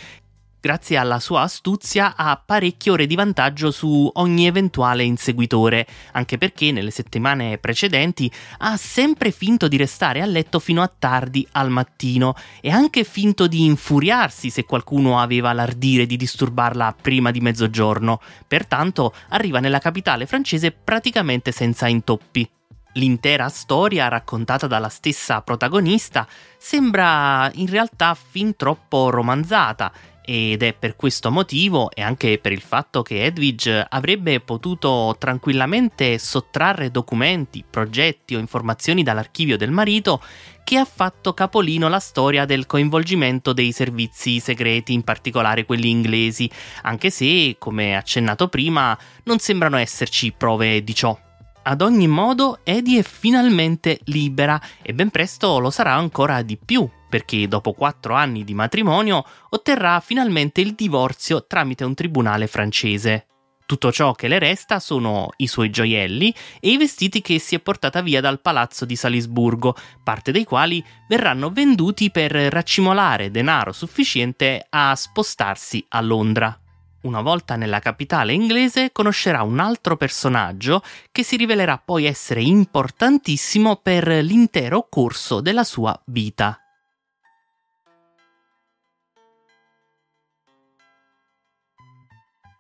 grazie 0.62 0.96
alla 0.96 1.20
sua 1.20 1.42
astuzia, 1.42 2.16
ha 2.16 2.42
parecchie 2.44 2.92
ore 2.92 3.08
di 3.08 3.16
vantaggio 3.16 3.72
su 3.72 4.10
ogni 4.14 4.46
eventuale 4.46 5.04
inseguitore, 5.04 5.88
anche 6.14 6.38
perché 6.38 6.72
nelle 6.72 6.92
settimane 6.92 7.58
precedenti 7.58 8.32
ha 8.60 8.78
sempre 8.78 9.32
finto 9.32 9.68
di 9.68 9.76
restare 9.76 10.22
a 10.22 10.26
letto 10.26 10.60
fino 10.60 10.84
a 10.84 10.94
tardi 10.98 11.46
al 11.54 11.72
mattino 11.72 12.36
e 12.62 12.70
anche 12.70 13.04
finto 13.04 13.48
di 13.48 13.66
infuriarsi 13.66 14.52
se 14.52 14.64
qualcuno 14.64 15.20
aveva 15.20 15.52
l'ardire 15.52 16.06
di 16.06 16.16
disturbarla 16.16 16.96
prima 17.02 17.32
di 17.32 17.42
mezzogiorno. 17.42 18.22
Pertanto 18.48 19.14
arriva 19.30 19.60
nella 19.60 19.80
capitale 19.80 20.28
francese 20.28 20.72
praticamente 20.72 21.52
senza 21.52 21.88
intoppi. 21.88 22.48
L'intera 22.96 23.48
storia 23.48 24.10
raccontata 24.10 24.68
dalla 24.68 24.90
stessa 24.90 25.42
protagonista 25.42 26.28
sembra 26.58 27.50
in 27.54 27.68
realtà 27.68 28.16
fin 28.16 28.58
troppo 28.58 29.10
romanzata 29.10 29.94
ed 30.24 30.62
è 30.62 30.74
per 30.74 30.96
questo 30.96 31.32
motivo 31.32 31.90
e 31.92 32.02
anche 32.02 32.38
per 32.38 32.52
il 32.52 32.62
fatto 32.62 33.02
che 33.02 33.24
Edwidge 33.24 33.86
avrebbe 33.90 34.40
potuto 34.40 35.16
tranquillamente 35.18 36.18
sottrarre 36.18 36.92
documenti, 36.92 37.64
progetti 37.68 38.36
o 38.36 38.40
informazioni 38.40 39.04
dall'archivio 39.04 39.58
del 39.58 39.72
marito 39.72 40.22
che 40.64 40.78
ha 40.78 40.86
fatto 40.86 41.34
capolino 41.34 41.90
la 41.90 42.00
storia 42.00 42.46
del 42.46 42.66
coinvolgimento 42.66 43.52
dei 43.52 43.72
servizi 43.72 44.40
segreti, 44.40 44.94
in 44.94 45.04
particolare 45.04 45.66
quelli 45.66 45.90
inglesi, 45.90 46.50
anche 46.84 47.10
se, 47.10 47.56
come 47.58 47.96
accennato 47.96 48.48
prima, 48.48 48.98
non 49.24 49.40
sembrano 49.40 49.78
esserci 49.78 50.32
prove 50.32 50.84
di 50.84 50.94
ciò. 50.94 51.18
Ad 51.64 51.82
ogni 51.82 52.08
modo, 52.08 52.60
Eddie 52.64 53.00
è 53.00 53.04
finalmente 53.04 54.00
libera 54.06 54.60
e 54.82 54.94
ben 54.94 55.10
presto 55.10 55.60
lo 55.60 55.70
sarà 55.70 55.94
ancora 55.94 56.42
di 56.42 56.58
più, 56.58 56.90
perché 57.12 57.46
dopo 57.50 57.74
quattro 57.74 58.14
anni 58.14 58.46
di 58.46 58.54
matrimonio 58.54 59.26
otterrà 59.50 60.00
finalmente 60.00 60.62
il 60.62 60.76
divorzio 60.76 61.46
tramite 61.46 61.84
un 61.84 61.94
tribunale 61.94 62.48
francese. 62.48 63.26
Tutto 63.66 63.92
ciò 63.92 64.14
che 64.14 64.30
le 64.30 64.40
resta 64.40 64.80
sono 64.80 65.30
i 65.38 65.48
suoi 65.48 65.70
gioielli 65.70 66.34
e 66.62 66.72
i 66.72 66.78
vestiti 66.78 67.22
che 67.22 67.38
si 67.38 67.56
è 67.56 67.60
portata 67.60 68.02
via 68.02 68.22
dal 68.22 68.40
palazzo 68.40 68.86
di 68.86 68.96
Salisburgo, 68.96 69.76
parte 70.04 70.32
dei 70.32 70.46
quali 70.46 70.84
verranno 71.10 71.50
venduti 71.50 72.12
per 72.12 72.32
raccimolare 72.32 73.30
denaro 73.30 73.74
sufficiente 73.74 74.66
a 74.70 74.96
spostarsi 74.96 75.86
a 75.90 76.00
Londra. 76.02 76.58
Una 77.02 77.22
volta 77.22 77.56
nella 77.58 77.80
capitale 77.80 78.32
inglese 78.32 78.92
conoscerà 78.92 79.42
un 79.42 79.60
altro 79.60 79.98
personaggio 79.98 80.82
che 81.12 81.24
si 81.24 81.36
rivelerà 81.36 81.82
poi 81.84 82.06
essere 82.06 82.42
importantissimo 82.42 83.76
per 83.78 84.08
l'intero 84.08 84.88
corso 84.90 85.42
della 85.42 85.64
sua 85.64 86.00
vita. 86.06 86.56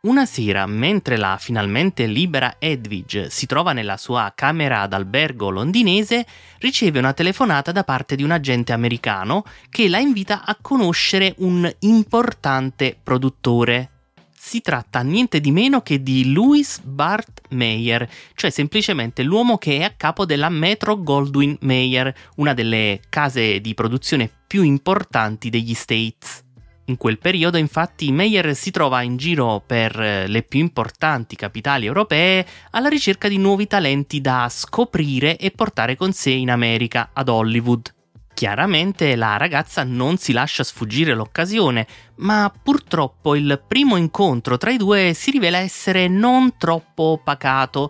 Una 0.03 0.25
sera, 0.25 0.65
mentre 0.65 1.15
la 1.15 1.37
finalmente 1.39 2.07
libera 2.07 2.55
Edwidge 2.57 3.29
si 3.29 3.45
trova 3.45 3.71
nella 3.71 3.97
sua 3.97 4.31
camera 4.33 4.87
d'albergo 4.87 5.51
londinese, 5.51 6.25
riceve 6.57 6.97
una 6.97 7.13
telefonata 7.13 7.71
da 7.71 7.83
parte 7.83 8.15
di 8.15 8.23
un 8.23 8.31
agente 8.31 8.73
americano 8.73 9.45
che 9.69 9.87
la 9.87 9.99
invita 9.99 10.43
a 10.43 10.57
conoscere 10.59 11.35
un 11.37 11.71
importante 11.81 12.97
produttore 13.01 13.89
si 14.35 14.61
tratta 14.61 15.01
niente 15.01 15.39
di 15.39 15.51
meno 15.51 15.81
che 15.81 16.01
di 16.01 16.33
Louis 16.33 16.79
Bart 16.79 17.41
Meyer, 17.49 18.09
cioè 18.33 18.49
semplicemente 18.49 19.21
l'uomo 19.21 19.59
che 19.59 19.77
è 19.77 19.83
a 19.83 19.93
capo 19.95 20.25
della 20.25 20.49
Metro 20.49 20.97
Goldwyn 20.97 21.57
Mayer, 21.59 22.11
una 22.37 22.55
delle 22.55 23.01
case 23.07 23.61
di 23.61 23.75
produzione 23.75 24.31
più 24.47 24.63
importanti 24.63 25.51
degli 25.51 25.75
States. 25.75 26.49
In 26.91 26.97
quel 26.97 27.19
periodo, 27.19 27.56
infatti, 27.56 28.12
Meyer 28.12 28.54
si 28.54 28.69
trova 28.69 29.01
in 29.01 29.15
giro 29.15 29.63
per 29.65 29.97
eh, 29.97 30.27
le 30.27 30.43
più 30.43 30.60
importanti 30.60 31.38
capitali 31.38 31.86
europee 31.86 32.45
alla 32.71 32.89
ricerca 32.89 33.30
di 33.30 33.38
nuovi 33.38 33.65
talenti 33.65 34.19
da 34.19 34.49
scoprire 34.49 35.38
e 35.38 35.51
portare 35.51 35.95
con 35.95 36.12
sé 36.12 36.32
in 36.32 36.51
America, 36.51 37.12
ad 37.13 37.30
Hollywood. 37.30 37.93
Chiaramente 38.34 39.15
la 39.15 39.38
ragazza 39.38 39.86
non 39.86 40.17
si 40.17 40.34
lascia 40.34 40.65
sfuggire 40.65 41.13
l'occasione, 41.13 41.88
ma 42.17 42.51
purtroppo 42.62 43.36
il 43.36 43.62
primo 43.65 43.95
incontro 43.95 44.58
tra 44.58 44.71
i 44.71 44.77
due 44.77 45.13
si 45.13 45.32
rivela 45.32 45.60
essere 45.60 46.10
non 46.10 46.58
troppo 46.58 47.21
pacato. 47.23 47.89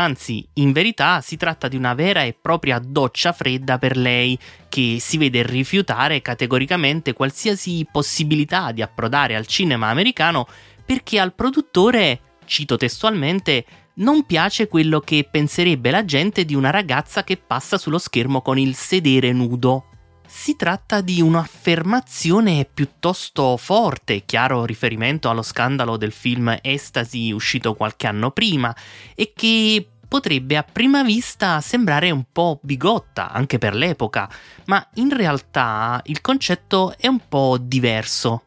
Anzi, 0.00 0.48
in 0.54 0.72
verità 0.72 1.20
si 1.20 1.36
tratta 1.36 1.68
di 1.68 1.76
una 1.76 1.92
vera 1.92 2.22
e 2.22 2.32
propria 2.32 2.78
doccia 2.78 3.32
fredda 3.32 3.76
per 3.76 3.98
lei, 3.98 4.38
che 4.70 4.96
si 4.98 5.18
vede 5.18 5.42
rifiutare 5.42 6.22
categoricamente 6.22 7.12
qualsiasi 7.12 7.86
possibilità 7.92 8.72
di 8.72 8.80
approdare 8.80 9.36
al 9.36 9.46
cinema 9.46 9.88
americano 9.88 10.46
perché 10.86 11.20
al 11.20 11.34
produttore, 11.34 12.20
cito 12.46 12.78
testualmente, 12.78 13.66
non 13.96 14.24
piace 14.24 14.68
quello 14.68 15.00
che 15.00 15.28
penserebbe 15.30 15.90
la 15.90 16.06
gente 16.06 16.46
di 16.46 16.54
una 16.54 16.70
ragazza 16.70 17.22
che 17.22 17.36
passa 17.36 17.76
sullo 17.76 17.98
schermo 17.98 18.40
con 18.40 18.56
il 18.56 18.74
sedere 18.74 19.32
nudo. 19.32 19.89
Si 20.32 20.54
tratta 20.54 21.00
di 21.00 21.20
un'affermazione 21.20 22.66
piuttosto 22.72 23.56
forte, 23.56 24.24
chiaro 24.24 24.64
riferimento 24.64 25.28
allo 25.28 25.42
scandalo 25.42 25.96
del 25.96 26.12
film 26.12 26.56
Estasi 26.62 27.32
uscito 27.32 27.74
qualche 27.74 28.06
anno 28.06 28.30
prima, 28.30 28.74
e 29.14 29.32
che 29.34 29.86
potrebbe 30.08 30.56
a 30.56 30.62
prima 30.62 31.02
vista 31.02 31.60
sembrare 31.60 32.10
un 32.10 32.24
po' 32.32 32.60
bigotta 32.62 33.30
anche 33.32 33.58
per 33.58 33.74
l'epoca, 33.74 34.30
ma 34.66 34.84
in 34.94 35.14
realtà 35.14 36.00
il 36.04 36.20
concetto 36.20 36.96
è 36.96 37.08
un 37.08 37.20
po' 37.28 37.58
diverso. 37.60 38.44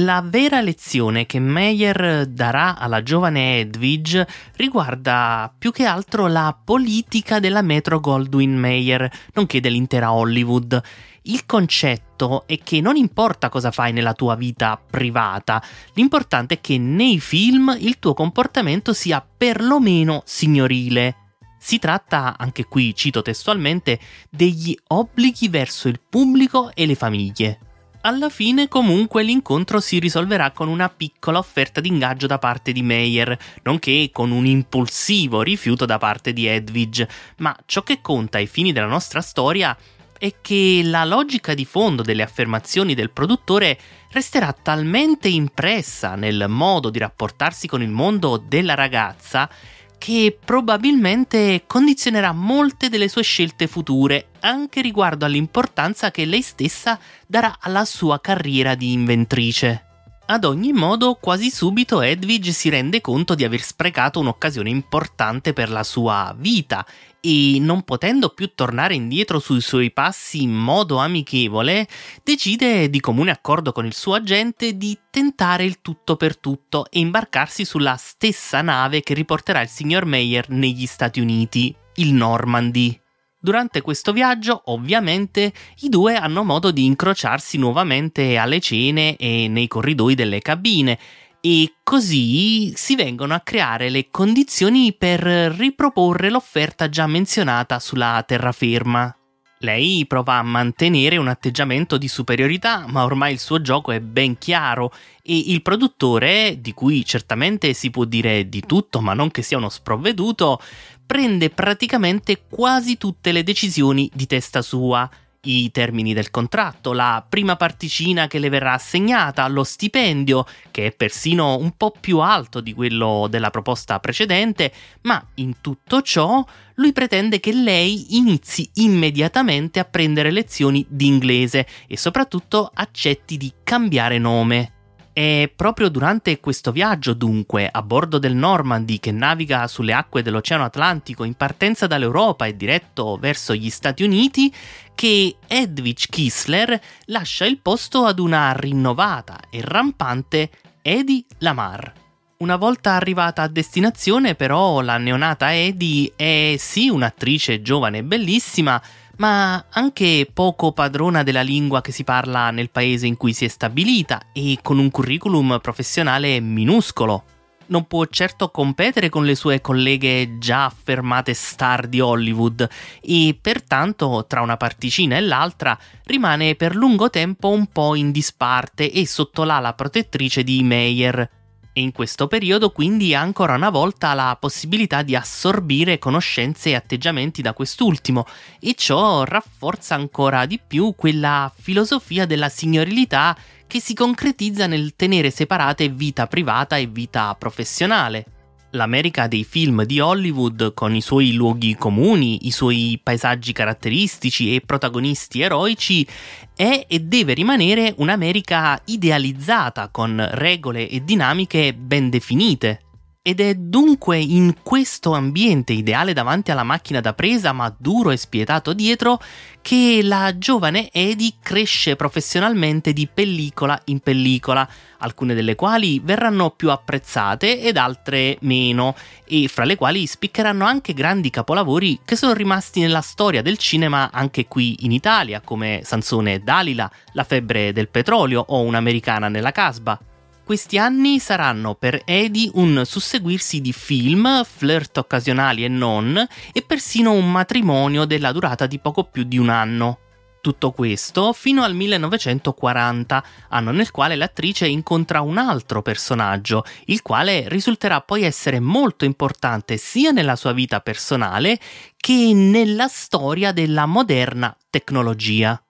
La 0.00 0.20
vera 0.22 0.60
lezione 0.60 1.24
che 1.24 1.38
Meyer 1.38 2.26
darà 2.26 2.76
alla 2.76 3.02
giovane 3.02 3.60
Edwidge 3.60 4.26
riguarda 4.56 5.50
più 5.56 5.72
che 5.72 5.86
altro 5.86 6.26
la 6.26 6.54
politica 6.62 7.40
della 7.40 7.62
Metro 7.62 7.98
Goldwyn 7.98 8.58
Mayer, 8.58 9.10
nonché 9.32 9.58
dell'intera 9.58 10.12
Hollywood. 10.12 10.78
Il 11.22 11.46
concetto 11.46 12.46
è 12.46 12.58
che 12.58 12.82
non 12.82 12.96
importa 12.96 13.48
cosa 13.48 13.70
fai 13.70 13.94
nella 13.94 14.12
tua 14.12 14.34
vita 14.34 14.78
privata, 14.78 15.62
l'importante 15.94 16.56
è 16.56 16.60
che 16.60 16.76
nei 16.76 17.18
film 17.18 17.74
il 17.80 17.98
tuo 17.98 18.12
comportamento 18.12 18.92
sia 18.92 19.26
perlomeno 19.26 20.20
signorile. 20.26 21.38
Si 21.58 21.78
tratta, 21.78 22.36
anche 22.36 22.64
qui 22.66 22.94
cito 22.94 23.22
testualmente, 23.22 23.98
degli 24.28 24.76
obblighi 24.88 25.48
verso 25.48 25.88
il 25.88 26.00
pubblico 26.06 26.70
e 26.74 26.84
le 26.84 26.94
famiglie. 26.96 27.60
Alla 28.06 28.28
fine 28.28 28.68
comunque 28.68 29.24
l'incontro 29.24 29.80
si 29.80 29.98
risolverà 29.98 30.52
con 30.52 30.68
una 30.68 30.88
piccola 30.88 31.38
offerta 31.38 31.80
di 31.80 31.88
ingaggio 31.88 32.28
da 32.28 32.38
parte 32.38 32.70
di 32.70 32.80
Meyer, 32.80 33.36
nonché 33.64 34.10
con 34.12 34.30
un 34.30 34.46
impulsivo 34.46 35.42
rifiuto 35.42 35.86
da 35.86 35.98
parte 35.98 36.32
di 36.32 36.46
Edwidge, 36.46 37.08
ma 37.38 37.56
ciò 37.66 37.82
che 37.82 38.00
conta 38.00 38.38
ai 38.38 38.46
fini 38.46 38.70
della 38.70 38.86
nostra 38.86 39.20
storia 39.20 39.76
è 40.18 40.36
che 40.40 40.82
la 40.84 41.04
logica 41.04 41.52
di 41.52 41.64
fondo 41.64 42.02
delle 42.02 42.22
affermazioni 42.22 42.94
del 42.94 43.10
produttore 43.10 43.76
resterà 44.12 44.52
talmente 44.52 45.26
impressa 45.26 46.14
nel 46.14 46.44
modo 46.48 46.90
di 46.90 47.00
rapportarsi 47.00 47.66
con 47.66 47.82
il 47.82 47.90
mondo 47.90 48.36
della 48.36 48.74
ragazza 48.74 49.50
che 49.98 50.38
probabilmente 50.44 51.64
condizionerà 51.66 52.32
molte 52.32 52.88
delle 52.88 53.08
sue 53.08 53.22
scelte 53.22 53.66
future, 53.66 54.28
anche 54.40 54.80
riguardo 54.80 55.24
all'importanza 55.24 56.10
che 56.10 56.24
lei 56.24 56.42
stessa 56.42 56.98
darà 57.26 57.56
alla 57.60 57.84
sua 57.84 58.20
carriera 58.20 58.74
di 58.74 58.92
inventrice. 58.92 59.82
Ad 60.28 60.44
ogni 60.44 60.72
modo, 60.72 61.14
quasi 61.14 61.50
subito 61.50 62.02
Edwidge 62.02 62.50
si 62.50 62.68
rende 62.68 63.00
conto 63.00 63.36
di 63.36 63.44
aver 63.44 63.62
sprecato 63.62 64.18
un'occasione 64.18 64.68
importante 64.68 65.52
per 65.52 65.70
la 65.70 65.84
sua 65.84 66.34
vita 66.36 66.84
e, 67.26 67.58
non 67.58 67.82
potendo 67.82 68.28
più 68.28 68.52
tornare 68.54 68.94
indietro 68.94 69.40
sui 69.40 69.60
suoi 69.60 69.90
passi 69.90 70.42
in 70.42 70.52
modo 70.52 70.98
amichevole, 70.98 71.88
decide 72.22 72.88
di 72.88 73.00
comune 73.00 73.32
accordo 73.32 73.72
con 73.72 73.84
il 73.84 73.94
suo 73.94 74.14
agente 74.14 74.76
di 74.76 74.96
tentare 75.10 75.64
il 75.64 75.80
tutto 75.82 76.14
per 76.14 76.38
tutto 76.38 76.86
e 76.88 77.00
imbarcarsi 77.00 77.64
sulla 77.64 77.96
stessa 77.96 78.62
nave 78.62 79.00
che 79.00 79.14
riporterà 79.14 79.60
il 79.60 79.68
signor 79.68 80.04
Meyer 80.04 80.50
negli 80.50 80.86
Stati 80.86 81.18
Uniti, 81.18 81.74
il 81.96 82.12
Normandy. 82.12 83.00
Durante 83.38 83.80
questo 83.80 84.12
viaggio, 84.12 84.62
ovviamente, 84.66 85.52
i 85.80 85.88
due 85.88 86.14
hanno 86.14 86.44
modo 86.44 86.70
di 86.70 86.84
incrociarsi 86.84 87.58
nuovamente 87.58 88.36
alle 88.38 88.60
cene 88.60 89.16
e 89.16 89.48
nei 89.48 89.66
corridoi 89.66 90.14
delle 90.14 90.40
cabine 90.40 90.98
e 91.40 91.74
così 91.82 92.72
si 92.76 92.96
vengono 92.96 93.34
a 93.34 93.40
creare 93.40 93.88
le 93.88 94.08
condizioni 94.10 94.92
per 94.92 95.20
riproporre 95.20 96.30
l'offerta 96.30 96.88
già 96.88 97.06
menzionata 97.06 97.78
sulla 97.78 98.22
terraferma. 98.26 99.16
Lei 99.60 100.04
prova 100.06 100.34
a 100.34 100.42
mantenere 100.42 101.16
un 101.16 101.28
atteggiamento 101.28 101.96
di 101.96 102.08
superiorità, 102.08 102.84
ma 102.88 103.04
ormai 103.04 103.32
il 103.32 103.38
suo 103.38 103.62
gioco 103.62 103.90
è 103.90 104.00
ben 104.00 104.36
chiaro 104.36 104.92
e 105.22 105.44
il 105.46 105.62
produttore, 105.62 106.58
di 106.60 106.74
cui 106.74 107.04
certamente 107.06 107.72
si 107.72 107.90
può 107.90 108.04
dire 108.04 108.50
di 108.50 108.60
tutto, 108.60 109.00
ma 109.00 109.14
non 109.14 109.30
che 109.30 109.40
sia 109.40 109.56
uno 109.56 109.70
sprovveduto, 109.70 110.60
prende 111.06 111.48
praticamente 111.48 112.42
quasi 112.50 112.98
tutte 112.98 113.32
le 113.32 113.42
decisioni 113.42 114.10
di 114.12 114.26
testa 114.26 114.60
sua. 114.60 115.08
I 115.42 115.70
termini 115.70 116.12
del 116.12 116.30
contratto, 116.30 116.92
la 116.92 117.24
prima 117.28 117.56
particina 117.56 118.26
che 118.26 118.38
le 118.38 118.48
verrà 118.48 118.72
assegnata, 118.72 119.46
lo 119.48 119.64
stipendio, 119.64 120.44
che 120.70 120.86
è 120.86 120.92
persino 120.92 121.56
un 121.56 121.72
po' 121.76 121.92
più 121.98 122.18
alto 122.18 122.60
di 122.60 122.72
quello 122.74 123.26
della 123.28 123.50
proposta 123.50 124.00
precedente, 124.00 124.72
ma 125.02 125.24
in 125.34 125.60
tutto 125.60 126.02
ciò 126.02 126.44
lui 126.74 126.92
pretende 126.92 127.40
che 127.40 127.52
lei 127.52 128.16
inizi 128.16 128.68
immediatamente 128.74 129.78
a 129.78 129.84
prendere 129.84 130.30
lezioni 130.30 130.84
di 130.88 131.06
inglese 131.06 131.66
e 131.86 131.96
soprattutto 131.96 132.70
accetti 132.74 133.36
di 133.36 133.52
cambiare 133.62 134.18
nome. 134.18 134.75
È 135.16 135.50
proprio 135.56 135.88
durante 135.88 136.40
questo 136.40 136.72
viaggio, 136.72 137.14
dunque, 137.14 137.70
a 137.72 137.80
bordo 137.80 138.18
del 138.18 138.34
Normandy 138.34 139.00
che 139.00 139.12
naviga 139.12 139.66
sulle 139.66 139.94
acque 139.94 140.20
dell'Oceano 140.20 140.64
Atlantico 140.64 141.24
in 141.24 141.32
partenza 141.32 141.86
dall'Europa 141.86 142.44
e 142.44 142.54
diretto 142.54 143.16
verso 143.18 143.54
gli 143.54 143.70
Stati 143.70 144.02
Uniti, 144.02 144.52
che 144.94 145.36
Edwidge 145.46 146.08
Kissler 146.10 146.78
lascia 147.06 147.46
il 147.46 147.60
posto 147.60 148.04
ad 148.04 148.18
una 148.18 148.52
rinnovata 148.52 149.40
e 149.48 149.62
rampante 149.62 150.50
Eddie 150.82 151.24
Lamar. 151.38 151.94
Una 152.40 152.56
volta 152.56 152.92
arrivata 152.92 153.40
a 153.40 153.48
destinazione, 153.48 154.34
però, 154.34 154.82
la 154.82 154.98
neonata 154.98 155.54
Eddie 155.54 156.12
è 156.14 156.56
sì 156.58 156.90
un'attrice 156.90 157.62
giovane 157.62 157.98
e 157.98 158.04
bellissima, 158.04 158.82
ma 159.16 159.64
anche 159.70 160.28
poco 160.32 160.72
padrona 160.72 161.22
della 161.22 161.42
lingua 161.42 161.80
che 161.80 161.92
si 161.92 162.04
parla 162.04 162.50
nel 162.50 162.70
paese 162.70 163.06
in 163.06 163.16
cui 163.16 163.32
si 163.32 163.44
è 163.44 163.48
stabilita 163.48 164.26
e 164.32 164.58
con 164.62 164.78
un 164.78 164.90
curriculum 164.90 165.58
professionale 165.60 166.40
minuscolo. 166.40 167.24
Non 167.68 167.86
può 167.86 168.04
certo 168.06 168.50
competere 168.50 169.08
con 169.08 169.24
le 169.24 169.34
sue 169.34 169.60
colleghe 169.60 170.38
già 170.38 170.66
affermate 170.66 171.34
star 171.34 171.88
di 171.88 171.98
Hollywood 171.98 172.68
e 173.00 173.36
pertanto 173.40 174.24
tra 174.28 174.40
una 174.40 174.56
particina 174.56 175.16
e 175.16 175.20
l'altra 175.20 175.76
rimane 176.04 176.54
per 176.54 176.76
lungo 176.76 177.10
tempo 177.10 177.48
un 177.48 177.66
po' 177.66 177.96
in 177.96 178.12
disparte 178.12 178.92
e 178.92 179.04
sotto 179.04 179.42
l'ala 179.42 179.72
protettrice 179.72 180.44
di 180.44 180.62
Meyer, 180.62 181.28
e 181.76 181.82
in 181.82 181.92
questo 181.92 182.26
periodo 182.26 182.70
quindi 182.70 183.14
ha 183.14 183.20
ancora 183.20 183.54
una 183.54 183.68
volta 183.68 184.14
la 184.14 184.34
possibilità 184.40 185.02
di 185.02 185.14
assorbire 185.14 185.98
conoscenze 185.98 186.70
e 186.70 186.74
atteggiamenti 186.74 187.42
da 187.42 187.52
quest'ultimo. 187.52 188.24
E 188.58 188.72
ciò 188.74 189.24
rafforza 189.24 189.94
ancora 189.94 190.46
di 190.46 190.58
più 190.66 190.94
quella 190.96 191.52
filosofia 191.54 192.24
della 192.24 192.48
signorilità 192.48 193.36
che 193.66 193.78
si 193.78 193.92
concretizza 193.92 194.66
nel 194.66 194.96
tenere 194.96 195.30
separate 195.30 195.90
vita 195.90 196.26
privata 196.26 196.78
e 196.78 196.86
vita 196.86 197.34
professionale 197.38 198.35
l'America 198.70 199.26
dei 199.26 199.44
film 199.44 199.84
di 199.84 200.00
Hollywood, 200.00 200.74
con 200.74 200.94
i 200.94 201.00
suoi 201.00 201.32
luoghi 201.32 201.76
comuni, 201.76 202.46
i 202.46 202.50
suoi 202.50 203.00
paesaggi 203.02 203.52
caratteristici 203.52 204.54
e 204.54 204.60
protagonisti 204.60 205.40
eroici, 205.40 206.06
è 206.54 206.86
e 206.88 207.00
deve 207.00 207.34
rimanere 207.34 207.94
un'America 207.98 208.80
idealizzata, 208.86 209.88
con 209.90 210.26
regole 210.32 210.88
e 210.88 211.04
dinamiche 211.04 211.74
ben 211.74 212.10
definite. 212.10 212.85
Ed 213.28 213.40
è 213.40 213.54
dunque 213.54 214.18
in 214.18 214.54
questo 214.62 215.12
ambiente 215.12 215.72
ideale 215.72 216.12
davanti 216.12 216.52
alla 216.52 216.62
macchina 216.62 217.00
da 217.00 217.12
presa, 217.12 217.50
ma 217.50 217.74
duro 217.76 218.12
e 218.12 218.16
spietato 218.16 218.72
dietro, 218.72 219.20
che 219.60 219.98
la 220.00 220.38
giovane 220.38 220.92
Edi 220.92 221.34
cresce 221.42 221.96
professionalmente 221.96 222.92
di 222.92 223.08
pellicola 223.12 223.82
in 223.86 223.98
pellicola, 223.98 224.68
alcune 224.98 225.34
delle 225.34 225.56
quali 225.56 225.98
verranno 225.98 226.50
più 226.50 226.70
apprezzate 226.70 227.62
ed 227.62 227.78
altre 227.78 228.36
meno, 228.42 228.94
e 229.24 229.48
fra 229.48 229.64
le 229.64 229.74
quali 229.74 230.06
spiccheranno 230.06 230.64
anche 230.64 230.94
grandi 230.94 231.28
capolavori 231.28 231.98
che 232.04 232.14
sono 232.14 232.32
rimasti 232.32 232.78
nella 232.78 233.00
storia 233.00 233.42
del 233.42 233.58
cinema 233.58 234.12
anche 234.12 234.46
qui 234.46 234.84
in 234.84 234.92
Italia, 234.92 235.40
come 235.40 235.80
Sansone 235.82 236.34
e 236.34 236.38
Dalila, 236.38 236.88
La 237.14 237.24
febbre 237.24 237.72
del 237.72 237.88
petrolio 237.88 238.44
o 238.46 238.60
Un'americana 238.60 239.28
nella 239.28 239.50
casba. 239.50 240.05
Questi 240.46 240.78
anni 240.78 241.18
saranno 241.18 241.74
per 241.74 242.02
Eddie 242.04 242.52
un 242.54 242.82
susseguirsi 242.84 243.60
di 243.60 243.72
film, 243.72 244.44
flirt 244.44 244.96
occasionali 244.96 245.64
e 245.64 245.68
non, 245.68 246.24
e 246.52 246.62
persino 246.62 247.10
un 247.10 247.32
matrimonio 247.32 248.04
della 248.04 248.30
durata 248.30 248.66
di 248.66 248.78
poco 248.78 249.02
più 249.02 249.24
di 249.24 249.38
un 249.38 249.48
anno. 249.48 249.98
Tutto 250.40 250.70
questo 250.70 251.32
fino 251.32 251.64
al 251.64 251.74
1940, 251.74 253.24
anno 253.48 253.72
nel 253.72 253.90
quale 253.90 254.14
l'attrice 254.14 254.68
incontra 254.68 255.20
un 255.20 255.38
altro 255.38 255.82
personaggio, 255.82 256.62
il 256.84 257.02
quale 257.02 257.48
risulterà 257.48 258.00
poi 258.00 258.22
essere 258.22 258.60
molto 258.60 259.04
importante 259.04 259.76
sia 259.78 260.12
nella 260.12 260.36
sua 260.36 260.52
vita 260.52 260.78
personale 260.78 261.58
che 261.96 262.30
nella 262.32 262.86
storia 262.86 263.50
della 263.50 263.86
moderna 263.86 264.56
tecnologia. 264.70 265.60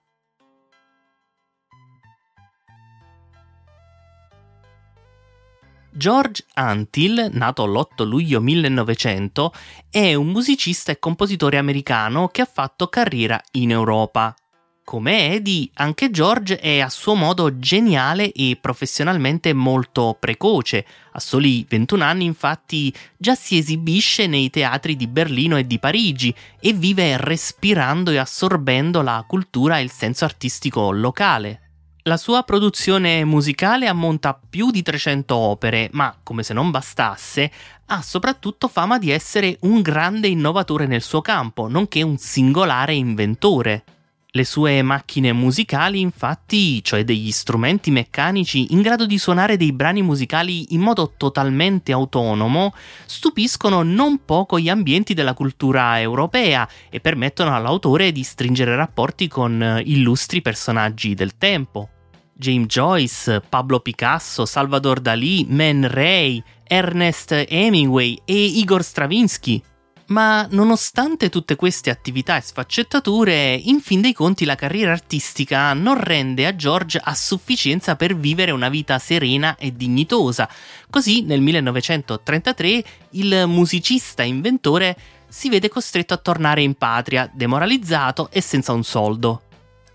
George 5.97 6.45
Antil, 6.53 7.31
nato 7.33 7.65
l'8 7.65 8.05
luglio 8.05 8.39
1900, 8.39 9.51
è 9.89 10.13
un 10.13 10.27
musicista 10.27 10.91
e 10.91 10.99
compositore 10.99 11.57
americano 11.57 12.27
che 12.27 12.41
ha 12.41 12.49
fatto 12.51 12.87
carriera 12.87 13.41
in 13.53 13.71
Europa. 13.71 14.35
Come 14.83 15.33
Eddie, 15.33 15.71
anche 15.73 16.11
George 16.11 16.59
è 16.59 16.81
a 16.81 16.89
suo 16.89 17.15
modo 17.15 17.57
geniale 17.57 18.31
e 18.31 18.59
professionalmente 18.61 19.53
molto 19.53 20.15
precoce. 20.19 20.85
A 21.13 21.19
soli 21.19 21.65
21 21.67 22.03
anni, 22.03 22.25
infatti, 22.25 22.93
già 23.17 23.33
si 23.33 23.57
esibisce 23.57 24.27
nei 24.27 24.51
teatri 24.51 24.95
di 24.95 25.07
Berlino 25.07 25.57
e 25.57 25.65
di 25.65 25.79
Parigi 25.79 26.31
e 26.59 26.73
vive 26.73 27.17
respirando 27.17 28.11
e 28.11 28.17
assorbendo 28.17 29.01
la 29.01 29.25
cultura 29.27 29.79
e 29.79 29.81
il 29.81 29.91
senso 29.91 30.25
artistico 30.25 30.91
locale. 30.91 31.66
La 32.07 32.15
sua 32.15 32.43
produzione 32.43 33.25
musicale 33.25 33.85
ammonta 33.85 34.29
a 34.29 34.39
più 34.49 34.71
di 34.71 34.81
300 34.81 35.35
opere, 35.35 35.89
ma 35.91 36.15
come 36.23 36.41
se 36.41 36.53
non 36.53 36.71
bastasse, 36.71 37.51
ha 37.87 38.01
soprattutto 38.01 38.69
fama 38.69 38.97
di 38.97 39.11
essere 39.11 39.57
un 39.63 39.81
grande 39.81 40.29
innovatore 40.29 40.87
nel 40.87 41.01
suo 41.01 41.19
campo, 41.19 41.67
nonché 41.67 42.03
un 42.03 42.15
singolare 42.17 42.93
inventore. 42.93 43.83
Le 44.31 44.45
sue 44.45 44.81
macchine 44.83 45.33
musicali, 45.33 45.99
infatti, 45.99 46.81
cioè 46.81 47.03
degli 47.03 47.29
strumenti 47.29 47.91
meccanici 47.91 48.67
in 48.71 48.81
grado 48.81 49.05
di 49.05 49.17
suonare 49.17 49.57
dei 49.57 49.73
brani 49.73 50.01
musicali 50.01 50.73
in 50.73 50.79
modo 50.79 51.11
totalmente 51.17 51.91
autonomo, 51.91 52.73
stupiscono 53.05 53.83
non 53.83 54.23
poco 54.23 54.57
gli 54.59 54.69
ambienti 54.69 55.13
della 55.13 55.33
cultura 55.33 55.99
europea 55.99 56.65
e 56.89 57.01
permettono 57.01 57.53
all'autore 57.53 58.13
di 58.13 58.23
stringere 58.23 58.77
rapporti 58.77 59.27
con 59.27 59.81
illustri 59.83 60.41
personaggi 60.41 61.13
del 61.13 61.37
tempo. 61.37 61.89
James 62.37 62.67
Joyce, 62.67 63.41
Pablo 63.41 63.79
Picasso, 63.79 64.45
Salvador 64.45 64.99
Dalí, 64.99 65.45
Man 65.49 65.87
Ray, 65.89 66.41
Ernest 66.63 67.45
Hemingway 67.47 68.19
e 68.25 68.33
Igor 68.33 68.83
Stravinsky. 68.83 69.61
Ma 70.07 70.47
nonostante 70.51 71.29
tutte 71.29 71.57
queste 71.57 71.89
attività 71.89 72.37
e 72.37 72.41
sfaccettature, 72.41 73.59
in 73.61 73.81
fin 73.81 73.99
dei 73.99 74.13
conti 74.13 74.45
la 74.45 74.55
carriera 74.55 74.93
artistica 74.93 75.73
non 75.73 76.01
rende 76.01 76.45
a 76.45 76.55
George 76.55 76.97
a 77.03 77.13
sufficienza 77.13 77.97
per 77.97 78.15
vivere 78.15 78.51
una 78.51 78.69
vita 78.69 78.99
serena 78.99 79.57
e 79.57 79.75
dignitosa. 79.75 80.47
Così 80.89 81.23
nel 81.23 81.41
1933 81.41 82.83
il 83.11 83.43
musicista 83.47 84.23
inventore 84.23 84.95
si 85.27 85.49
vede 85.49 85.67
costretto 85.67 86.13
a 86.13 86.17
tornare 86.17 86.61
in 86.61 86.75
patria, 86.75 87.29
demoralizzato 87.33 88.29
e 88.31 88.39
senza 88.39 88.71
un 88.71 88.83
soldo. 88.85 89.41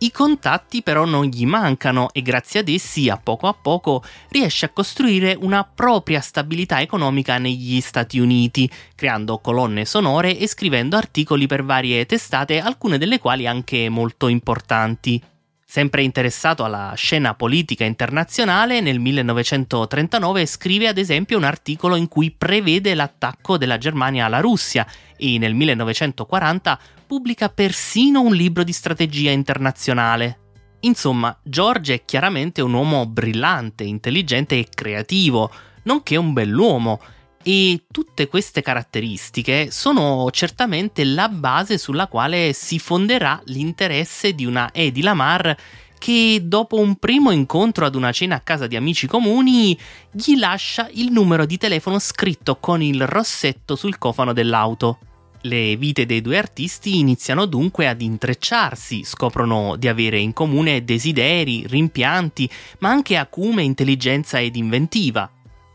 I 0.03 0.11
contatti 0.11 0.83
però 0.83 1.05
non 1.05 1.27
gli 1.27 1.47
mancano 1.47 2.09
e 2.13 2.23
grazie 2.23 2.59
ad 2.59 2.69
essi 2.69 3.09
a 3.09 3.21
poco 3.23 3.47
a 3.47 3.55
poco 3.55 4.03
riesce 4.31 4.67
a 4.67 4.71
costruire 4.71 5.37
una 5.41 5.63
propria 5.63 6.21
stabilità 6.21 6.81
economica 6.81 7.39
negli 7.39 7.81
Stati 7.81 8.19
Uniti, 8.19 8.69
creando 8.97 9.39
colonne 9.39 9.85
sonore 9.85 10.37
e 10.37 10.49
scrivendo 10.49 10.97
articoli 10.97 11.47
per 11.47 11.63
varie 11.63 12.05
testate, 12.05 12.59
alcune 12.59 12.99
delle 12.99 13.21
quali 13.21 13.47
anche 13.47 13.89
molto 13.89 14.27
importanti. 14.27 15.23
Sempre 15.65 16.03
interessato 16.03 16.65
alla 16.65 16.93
scena 16.97 17.35
politica 17.35 17.85
internazionale, 17.85 18.81
nel 18.81 18.99
1939 18.99 20.47
scrive 20.47 20.89
ad 20.89 20.99
esempio 20.99 21.39
un 21.39 21.45
articolo 21.45 21.95
in 21.95 22.09
cui 22.09 22.33
prevede 22.37 22.95
l'attacco 22.95 23.57
della 23.57 23.79
Germania 23.79 24.27
alla 24.27 24.41
Russia 24.41 24.85
e 25.17 25.39
nel 25.39 25.55
1940 25.55 26.79
pubblica 27.13 27.51
persino 27.51 28.23
un 28.23 28.35
libro 28.35 28.65
di 28.65 28.73
strategia 28.73 29.31
internazionale. 29.33 30.39
Insomma, 30.81 31.39
George 31.43 31.93
è 31.93 32.05
chiaramente 32.07 32.63
un 32.63 32.73
uomo 32.73 33.05
brillante, 33.05 33.85
intelligente 33.85 34.57
e 34.57 34.67
creativo, 34.75 35.51
nonché 35.83 36.17
un 36.17 36.33
bell'uomo, 36.33 37.03
e 37.43 37.85
tutte 37.91 38.29
queste 38.29 38.63
caratteristiche 38.63 39.71
sono 39.71 40.31
certamente 40.31 41.05
la 41.05 41.29
base 41.29 41.77
sulla 41.77 42.07
quale 42.07 42.55
si 42.55 42.79
fonderà 42.79 43.43
l'interesse 43.45 44.35
di 44.35 44.47
una 44.47 44.71
Eddie 44.73 45.03
Lamar 45.03 45.55
che 45.99 46.41
dopo 46.43 46.79
un 46.79 46.97
primo 46.97 47.31
incontro 47.31 47.85
ad 47.85 47.95
una 47.95 48.11
cena 48.11 48.37
a 48.37 48.41
casa 48.41 48.67
di 48.67 48.75
amici 48.75 49.07
comuni 49.07 49.79
gli 50.11 50.39
lascia 50.39 50.89
il 50.93 51.13
numero 51.13 51.45
di 51.45 51.59
telefono 51.59 51.99
scritto 51.99 52.57
con 52.57 52.81
il 52.81 53.07
rossetto 53.07 53.77
sul 53.77 53.99
cofano 53.99 54.33
dell'auto. 54.33 55.12
Le 55.45 55.77
vite 55.77 56.07
dei 56.07 56.21
due 56.21 56.39
artisti 56.39 56.99
iniziano 57.01 57.47
dunque 57.47 57.89
ad 57.89 58.01
intrecciarsi, 58.01 59.03
scoprono 59.03 59.75
di 59.77 59.89
avere 59.89 60.19
in 60.19 60.33
comune 60.33 60.85
desideri, 60.85 61.67
rimpianti, 61.67 62.49
ma 62.79 62.91
anche 62.91 63.17
acume, 63.17 63.65
intelligenza 63.65 64.39
ed 64.39 64.55
inventiva. 64.55 65.29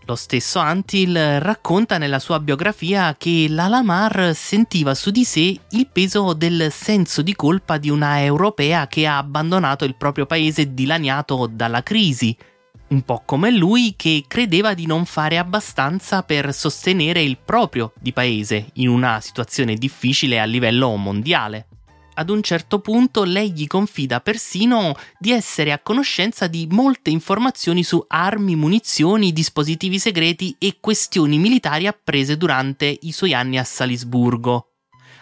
Lo 0.06 0.16
stesso 0.16 0.60
Antil 0.60 1.42
racconta 1.42 1.98
nella 1.98 2.20
sua 2.20 2.40
biografia 2.40 3.14
che 3.18 3.48
la 3.50 3.68
Lamar 3.68 4.32
sentiva 4.34 4.96
su 4.96 5.12
di 5.12 5.26
sé 5.26 5.60
il 5.72 5.90
peso 5.92 6.32
del 6.32 6.72
senso 6.72 7.22
di 7.22 7.36
colpa 7.36 7.78
di 7.78 7.90
una 7.90 8.24
europea 8.24 8.88
che 8.88 9.06
ha 9.06 9.18
abbandonato 9.18 9.84
il 9.84 9.98
proprio 9.98 10.26
paese 10.26 10.74
dilaniato 10.74 11.46
dalla 11.52 11.84
crisi 11.84 12.34
un 12.90 13.02
po' 13.02 13.24
come 13.26 13.52
lui 13.52 13.96
che 13.98 14.26
credeva 14.28 14.74
di 14.74 14.86
non 14.86 15.06
fare 15.06 15.38
abbastanza 15.38 16.24
per 16.24 16.54
sostenere 16.54 17.22
il 17.22 17.38
proprio 17.38 17.92
di 18.00 18.14
paese 18.14 18.70
in 18.74 18.90
una 18.90 19.20
situazione 19.20 19.76
difficile 19.76 20.40
a 20.40 20.46
livello 20.46 20.96
mondiale. 20.96 21.68
Ad 22.16 22.30
un 22.30 22.42
certo 22.42 22.80
punto 22.80 23.24
lei 23.24 23.52
gli 23.52 23.68
confida 23.68 24.22
persino 24.22 24.96
di 25.20 25.32
essere 25.32 25.72
a 25.72 25.80
conoscenza 25.80 26.48
di 26.48 26.68
molte 26.70 27.12
informazioni 27.12 27.84
su 27.84 28.04
armi, 28.08 28.56
munizioni, 28.56 29.32
dispositivi 29.32 30.00
segreti 30.00 30.56
e 30.58 30.78
questioni 30.80 31.38
militari 31.38 31.86
apprese 31.86 32.36
durante 32.36 32.98
i 33.02 33.12
suoi 33.12 33.36
anni 33.36 33.60
a 33.60 33.64
Salisburgo 33.64 34.67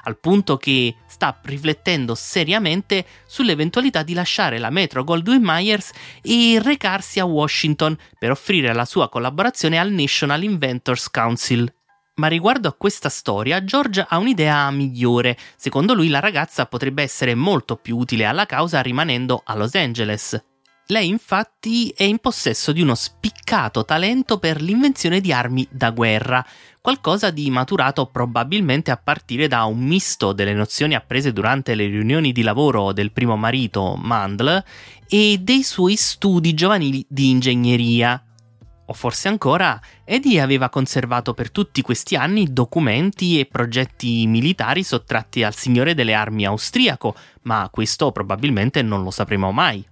al 0.05 0.17
punto 0.17 0.57
che 0.57 0.95
sta 1.05 1.39
riflettendo 1.43 2.15
seriamente 2.15 3.05
sull'eventualità 3.27 4.01
di 4.01 4.13
lasciare 4.13 4.57
la 4.57 4.69
Metro 4.69 5.03
Goldwyn 5.03 5.41
Myers 5.43 5.91
e 6.21 6.59
recarsi 6.61 7.19
a 7.19 7.25
Washington 7.25 7.97
per 8.17 8.31
offrire 8.31 8.73
la 8.73 8.85
sua 8.85 9.09
collaborazione 9.09 9.77
al 9.77 9.91
National 9.91 10.43
Inventors 10.43 11.09
Council. 11.09 11.71
Ma 12.15 12.27
riguardo 12.27 12.69
a 12.69 12.73
questa 12.73 13.09
storia, 13.09 13.63
George 13.63 14.05
ha 14.07 14.17
un'idea 14.17 14.71
migliore. 14.71 15.37
Secondo 15.57 15.93
lui 15.93 16.07
la 16.07 16.19
ragazza 16.19 16.65
potrebbe 16.65 17.03
essere 17.03 17.35
molto 17.35 17.75
più 17.75 17.97
utile 17.97 18.25
alla 18.25 18.45
causa 18.45 18.81
rimanendo 18.81 19.41
a 19.43 19.53
Los 19.55 19.75
Angeles. 19.75 20.41
Lei 20.87 21.07
infatti 21.07 21.89
è 21.89 22.03
in 22.03 22.19
possesso 22.19 22.71
di 22.71 22.79
uno 22.79 22.93
spiccato 22.93 23.83
talento 23.85 24.37
per 24.37 24.61
l'invenzione 24.61 25.19
di 25.19 25.33
armi 25.33 25.67
da 25.71 25.89
guerra, 25.89 26.45
qualcosa 26.85 27.31
di 27.31 27.49
maturato 27.49 28.05
probabilmente 28.05 28.91
a 28.91 28.97
partire 28.97 29.47
da 29.47 29.63
un 29.63 29.79
misto 29.79 30.33
delle 30.33 30.53
nozioni 30.53 30.93
apprese 30.93 31.33
durante 31.33 31.73
le 31.73 31.87
riunioni 31.87 32.31
di 32.31 32.43
lavoro 32.43 32.91
del 32.91 33.11
primo 33.11 33.35
marito, 33.35 33.95
Mandl, 33.99 34.63
e 35.07 35.39
dei 35.41 35.63
suoi 35.63 35.95
studi 35.95 36.53
giovanili 36.53 37.03
di 37.09 37.31
ingegneria. 37.31 38.23
O 38.85 38.93
forse 38.93 39.27
ancora, 39.29 39.81
Eddie 40.03 40.39
aveva 40.39 40.69
conservato 40.69 41.33
per 41.33 41.49
tutti 41.49 41.81
questi 41.81 42.15
anni 42.15 42.53
documenti 42.53 43.39
e 43.39 43.47
progetti 43.47 44.27
militari 44.27 44.83
sottratti 44.83 45.41
al 45.41 45.55
signore 45.55 45.95
delle 45.95 46.13
armi 46.13 46.45
austriaco, 46.45 47.15
ma 47.45 47.67
questo 47.71 48.11
probabilmente 48.11 48.83
non 48.83 49.01
lo 49.01 49.09
sapremo 49.09 49.51
mai. 49.51 49.83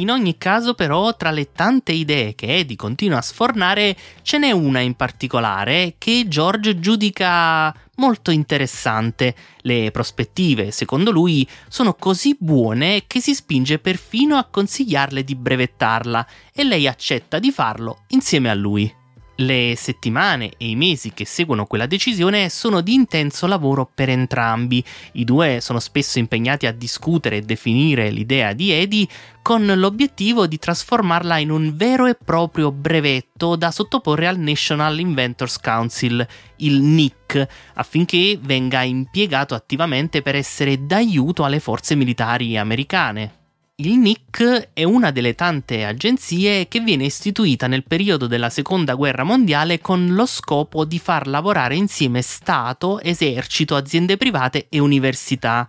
In 0.00 0.10
ogni 0.10 0.38
caso, 0.38 0.72
però, 0.72 1.14
tra 1.14 1.30
le 1.30 1.52
tante 1.52 1.92
idee 1.92 2.34
che 2.34 2.56
Eddie 2.56 2.74
continua 2.74 3.18
a 3.18 3.22
sfornare, 3.22 3.94
ce 4.22 4.38
n'è 4.38 4.50
una 4.50 4.80
in 4.80 4.94
particolare 4.94 5.96
che 5.98 6.24
George 6.26 6.78
giudica 6.80 7.74
molto 7.96 8.30
interessante. 8.30 9.34
Le 9.60 9.90
prospettive, 9.90 10.70
secondo 10.70 11.10
lui, 11.10 11.46
sono 11.68 11.92
così 11.92 12.34
buone 12.38 13.04
che 13.06 13.20
si 13.20 13.34
spinge 13.34 13.78
perfino 13.78 14.38
a 14.38 14.48
consigliarle 14.50 15.22
di 15.22 15.34
brevettarla 15.34 16.26
e 16.50 16.64
lei 16.64 16.88
accetta 16.88 17.38
di 17.38 17.52
farlo 17.52 18.04
insieme 18.08 18.48
a 18.48 18.54
lui. 18.54 18.99
Le 19.40 19.72
settimane 19.74 20.52
e 20.58 20.68
i 20.68 20.76
mesi 20.76 21.14
che 21.14 21.24
seguono 21.24 21.64
quella 21.64 21.86
decisione 21.86 22.50
sono 22.50 22.82
di 22.82 22.92
intenso 22.92 23.46
lavoro 23.46 23.90
per 23.92 24.10
entrambi. 24.10 24.84
I 25.12 25.24
due 25.24 25.60
sono 25.62 25.80
spesso 25.80 26.18
impegnati 26.18 26.66
a 26.66 26.72
discutere 26.72 27.38
e 27.38 27.40
definire 27.40 28.10
l'idea 28.10 28.52
di 28.52 28.70
Eddie 28.70 29.08
con 29.40 29.64
l'obiettivo 29.64 30.46
di 30.46 30.58
trasformarla 30.58 31.38
in 31.38 31.50
un 31.50 31.74
vero 31.74 32.04
e 32.04 32.18
proprio 32.22 32.70
brevetto 32.70 33.56
da 33.56 33.70
sottoporre 33.70 34.26
al 34.26 34.38
National 34.38 34.98
Inventors 34.98 35.58
Council, 35.58 36.26
il 36.56 36.82
NIC, 36.82 37.46
affinché 37.76 38.38
venga 38.42 38.82
impiegato 38.82 39.54
attivamente 39.54 40.20
per 40.20 40.34
essere 40.34 40.84
d'aiuto 40.84 41.44
alle 41.44 41.60
forze 41.60 41.94
militari 41.94 42.58
americane. 42.58 43.39
Il 43.82 43.96
NIC 43.96 44.72
è 44.74 44.84
una 44.84 45.10
delle 45.10 45.34
tante 45.34 45.86
agenzie 45.86 46.68
che 46.68 46.80
viene 46.80 47.06
istituita 47.06 47.66
nel 47.66 47.82
periodo 47.82 48.26
della 48.26 48.50
Seconda 48.50 48.92
Guerra 48.92 49.24
Mondiale 49.24 49.80
con 49.80 50.08
lo 50.08 50.26
scopo 50.26 50.84
di 50.84 50.98
far 50.98 51.26
lavorare 51.26 51.76
insieme 51.76 52.20
Stato, 52.20 53.00
esercito, 53.00 53.76
aziende 53.76 54.18
private 54.18 54.66
e 54.68 54.80
università. 54.80 55.66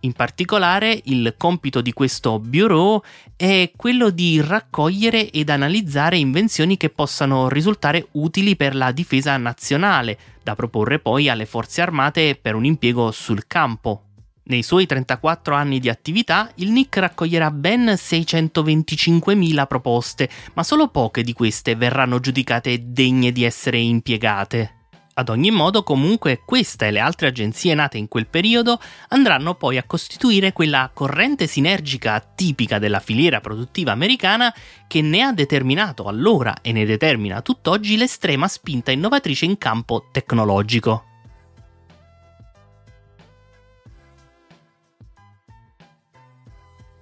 In 0.00 0.12
particolare, 0.12 1.02
il 1.04 1.36
compito 1.38 1.80
di 1.80 1.92
questo 1.92 2.40
bureau 2.40 3.00
è 3.36 3.70
quello 3.76 4.10
di 4.10 4.40
raccogliere 4.40 5.30
ed 5.30 5.48
analizzare 5.48 6.16
invenzioni 6.16 6.76
che 6.76 6.90
possano 6.90 7.48
risultare 7.48 8.08
utili 8.12 8.56
per 8.56 8.74
la 8.74 8.90
difesa 8.90 9.36
nazionale, 9.36 10.18
da 10.42 10.56
proporre 10.56 10.98
poi 10.98 11.28
alle 11.28 11.46
forze 11.46 11.80
armate 11.80 12.34
per 12.34 12.56
un 12.56 12.64
impiego 12.64 13.12
sul 13.12 13.46
campo. 13.46 14.06
Nei 14.44 14.62
suoi 14.64 14.86
34 14.86 15.54
anni 15.54 15.78
di 15.78 15.88
attività, 15.88 16.50
il 16.56 16.72
NIC 16.72 16.96
raccoglierà 16.96 17.50
ben 17.52 17.84
625.000 17.86 19.66
proposte, 19.68 20.28
ma 20.54 20.64
solo 20.64 20.88
poche 20.88 21.22
di 21.22 21.32
queste 21.32 21.76
verranno 21.76 22.18
giudicate 22.18 22.92
degne 22.92 23.30
di 23.30 23.44
essere 23.44 23.78
impiegate. 23.78 24.80
Ad 25.14 25.28
ogni 25.28 25.50
modo, 25.50 25.82
comunque, 25.82 26.40
questa 26.44 26.86
e 26.86 26.90
le 26.90 26.98
altre 26.98 27.28
agenzie 27.28 27.74
nate 27.74 27.98
in 27.98 28.08
quel 28.08 28.26
periodo 28.26 28.80
andranno 29.08 29.54
poi 29.54 29.76
a 29.76 29.84
costituire 29.84 30.52
quella 30.52 30.90
corrente 30.92 31.46
sinergica 31.46 32.18
tipica 32.18 32.78
della 32.78 32.98
filiera 32.98 33.40
produttiva 33.40 33.92
americana 33.92 34.52
che 34.88 35.02
ne 35.02 35.22
ha 35.22 35.32
determinato 35.32 36.04
allora 36.04 36.56
e 36.62 36.72
ne 36.72 36.86
determina 36.86 37.42
tutt'oggi 37.42 37.96
l'estrema 37.96 38.48
spinta 38.48 38.90
innovatrice 38.90 39.44
in 39.44 39.58
campo 39.58 40.08
tecnologico. 40.10 41.11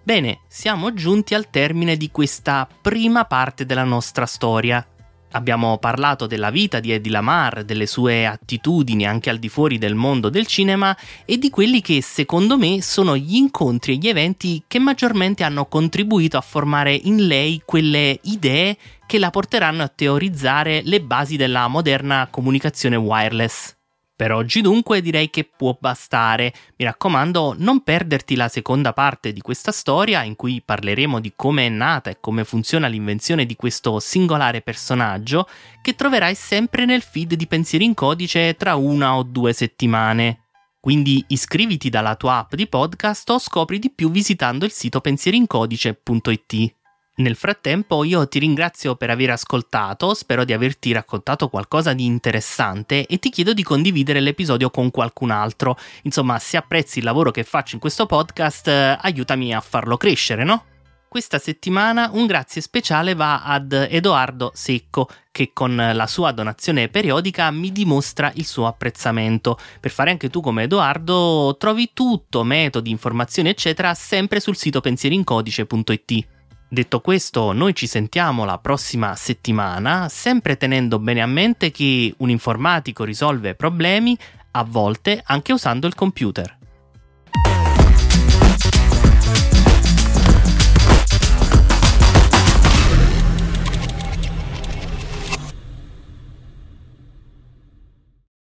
Bene, 0.03 0.41
siamo 0.49 0.95
giunti 0.95 1.35
al 1.35 1.51
termine 1.51 1.97
di 1.97 2.11
questa 2.11 2.67
prima 2.81 3.27
parte 3.27 3.67
della 3.67 3.85
nostra 3.85 4.25
storia. 4.25 4.85
Abbiamo 5.33 5.79
parlato 5.79 6.27
della 6.27 6.51
vita 6.51 6.81
di 6.81 6.91
Eddie 6.91 7.13
Lamar, 7.13 7.65
delle 7.65 7.87
sue 7.87 8.27
attitudini 8.27 9.07
anche 9.07 9.31
al 9.31 9.39
di 9.39 9.49
fuori 9.49 9.79
del 9.79 9.95
mondo 9.95 10.29
del 10.29 10.47
cinema 10.47 10.97
e 11.25 11.39
di 11.39 11.51
quelli 11.51 11.83
che 11.83 12.03
secondo 12.03 12.59
me 12.59 12.83
sono 12.83 13.17
gli 13.17 13.37
incontri 13.37 13.93
e 13.93 13.97
gli 13.97 14.09
eventi 14.09 14.65
che 14.67 14.81
maggiormente 14.81 15.45
hanno 15.45 15.67
contribuito 15.67 16.37
a 16.37 16.41
formare 16.41 16.95
in 16.95 17.27
lei 17.27 17.63
quelle 17.65 18.19
idee 18.23 18.77
che 19.07 19.19
la 19.19 19.31
porteranno 19.31 19.83
a 19.83 19.93
teorizzare 19.95 20.81
le 20.83 21.01
basi 21.03 21.37
della 21.37 21.69
moderna 21.69 22.27
comunicazione 22.29 22.97
wireless. 22.97 23.79
Per 24.21 24.33
oggi 24.33 24.61
dunque 24.61 25.01
direi 25.01 25.31
che 25.31 25.45
può 25.45 25.75
bastare. 25.81 26.53
Mi 26.77 26.85
raccomando, 26.85 27.55
non 27.57 27.83
perderti 27.83 28.37
la 28.37 28.49
seconda 28.49 28.93
parte 28.93 29.33
di 29.33 29.41
questa 29.41 29.73
storia 29.73 30.25
in 30.25 30.37
cui 30.37 30.61
parleremo 30.63 31.21
di 31.21 31.33
come 31.35 31.65
è 31.65 31.69
nata 31.71 32.11
e 32.11 32.19
come 32.21 32.45
funziona 32.45 32.87
l'invenzione 32.87 33.47
di 33.47 33.57
questo 33.57 33.99
singolare 33.99 34.61
personaggio 34.61 35.49
che 35.81 35.95
troverai 35.95 36.35
sempre 36.35 36.85
nel 36.85 37.01
feed 37.01 37.33
di 37.33 37.47
Pensieri 37.47 37.87
in 37.87 37.95
Codice 37.95 38.57
tra 38.57 38.75
una 38.75 39.17
o 39.17 39.23
due 39.23 39.55
settimane. 39.55 40.49
Quindi 40.79 41.25
iscriviti 41.29 41.89
dalla 41.89 42.15
tua 42.15 42.41
app 42.41 42.55
di 42.55 42.67
podcast 42.67 43.31
o 43.31 43.39
scopri 43.39 43.79
di 43.79 43.91
più 43.91 44.11
visitando 44.11 44.67
il 44.67 44.71
sito 44.71 45.01
pensierincodice.it. 45.01 46.80
Nel 47.21 47.37
frattempo 47.37 48.03
io 48.03 48.27
ti 48.29 48.39
ringrazio 48.39 48.97
per 48.97 49.11
aver 49.11 49.29
ascoltato, 49.29 50.15
spero 50.15 50.45
di 50.45 50.55
averti 50.55 50.91
raccontato 50.91 51.51
qualcosa 51.51 51.93
di 51.93 52.07
interessante 52.07 53.05
e 53.07 53.19
ti 53.19 53.29
chiedo 53.29 53.53
di 53.53 53.63
condividere 53.63 54.21
l'episodio 54.21 54.71
con 54.71 54.91
qualcun 54.91 55.31
altro. 55.31 55.77
Insomma, 56.05 56.39
se 56.39 56.57
apprezzi 56.57 57.01
il 57.01 57.05
lavoro 57.05 57.31
che 57.31 57.45
faccio 57.45 57.75
in 57.75 57.81
questo 57.81 58.07
podcast, 58.07 58.69
eh, 58.69 58.97
aiutami 58.99 59.55
a 59.55 59.61
farlo 59.61 59.99
crescere, 59.99 60.45
no? 60.45 60.65
Questa 61.09 61.39
settimana 61.39 62.09
un 62.11 62.25
grazie 62.25 62.63
speciale 62.63 63.15
va 63.15 63.43
ad 63.43 63.73
Edoardo 63.73 64.53
Secco, 64.55 65.07
che 65.31 65.51
con 65.53 65.77
la 65.77 66.07
sua 66.07 66.33
donazione 66.33 66.89
periodica 66.89 67.51
mi 67.51 67.71
dimostra 67.71 68.33
il 68.37 68.47
suo 68.47 68.67
apprezzamento. 68.67 69.59
Per 69.79 69.91
fare 69.91 70.11
anche 70.11 70.31
tu 70.31 70.41
come 70.41 70.63
Edoardo, 70.63 71.55
trovi 71.59 71.91
tutto, 71.93 72.45
metodi, 72.45 72.89
informazioni, 72.89 73.51
eccetera, 73.51 73.93
sempre 73.93 74.41
sul 74.41 74.57
sito 74.57 74.81
pensierincodice.it. 74.81 76.39
Detto 76.73 77.01
questo, 77.01 77.51
noi 77.51 77.75
ci 77.75 77.89
sentiamo 77.89 78.45
la 78.45 78.59
prossima 78.59 79.17
settimana, 79.17 80.09
sempre 80.09 80.57
tenendo 80.57 81.01
bene 81.01 81.21
a 81.21 81.27
mente 81.27 81.73
che 81.73 82.15
un 82.19 82.31
informatico 82.31 83.03
risolve 83.03 83.57
problemi, 83.57 84.17
a 84.53 84.63
volte 84.63 85.21
anche 85.25 85.53
usando 85.53 85.89
il 85.89 85.97
computer. 85.97 86.59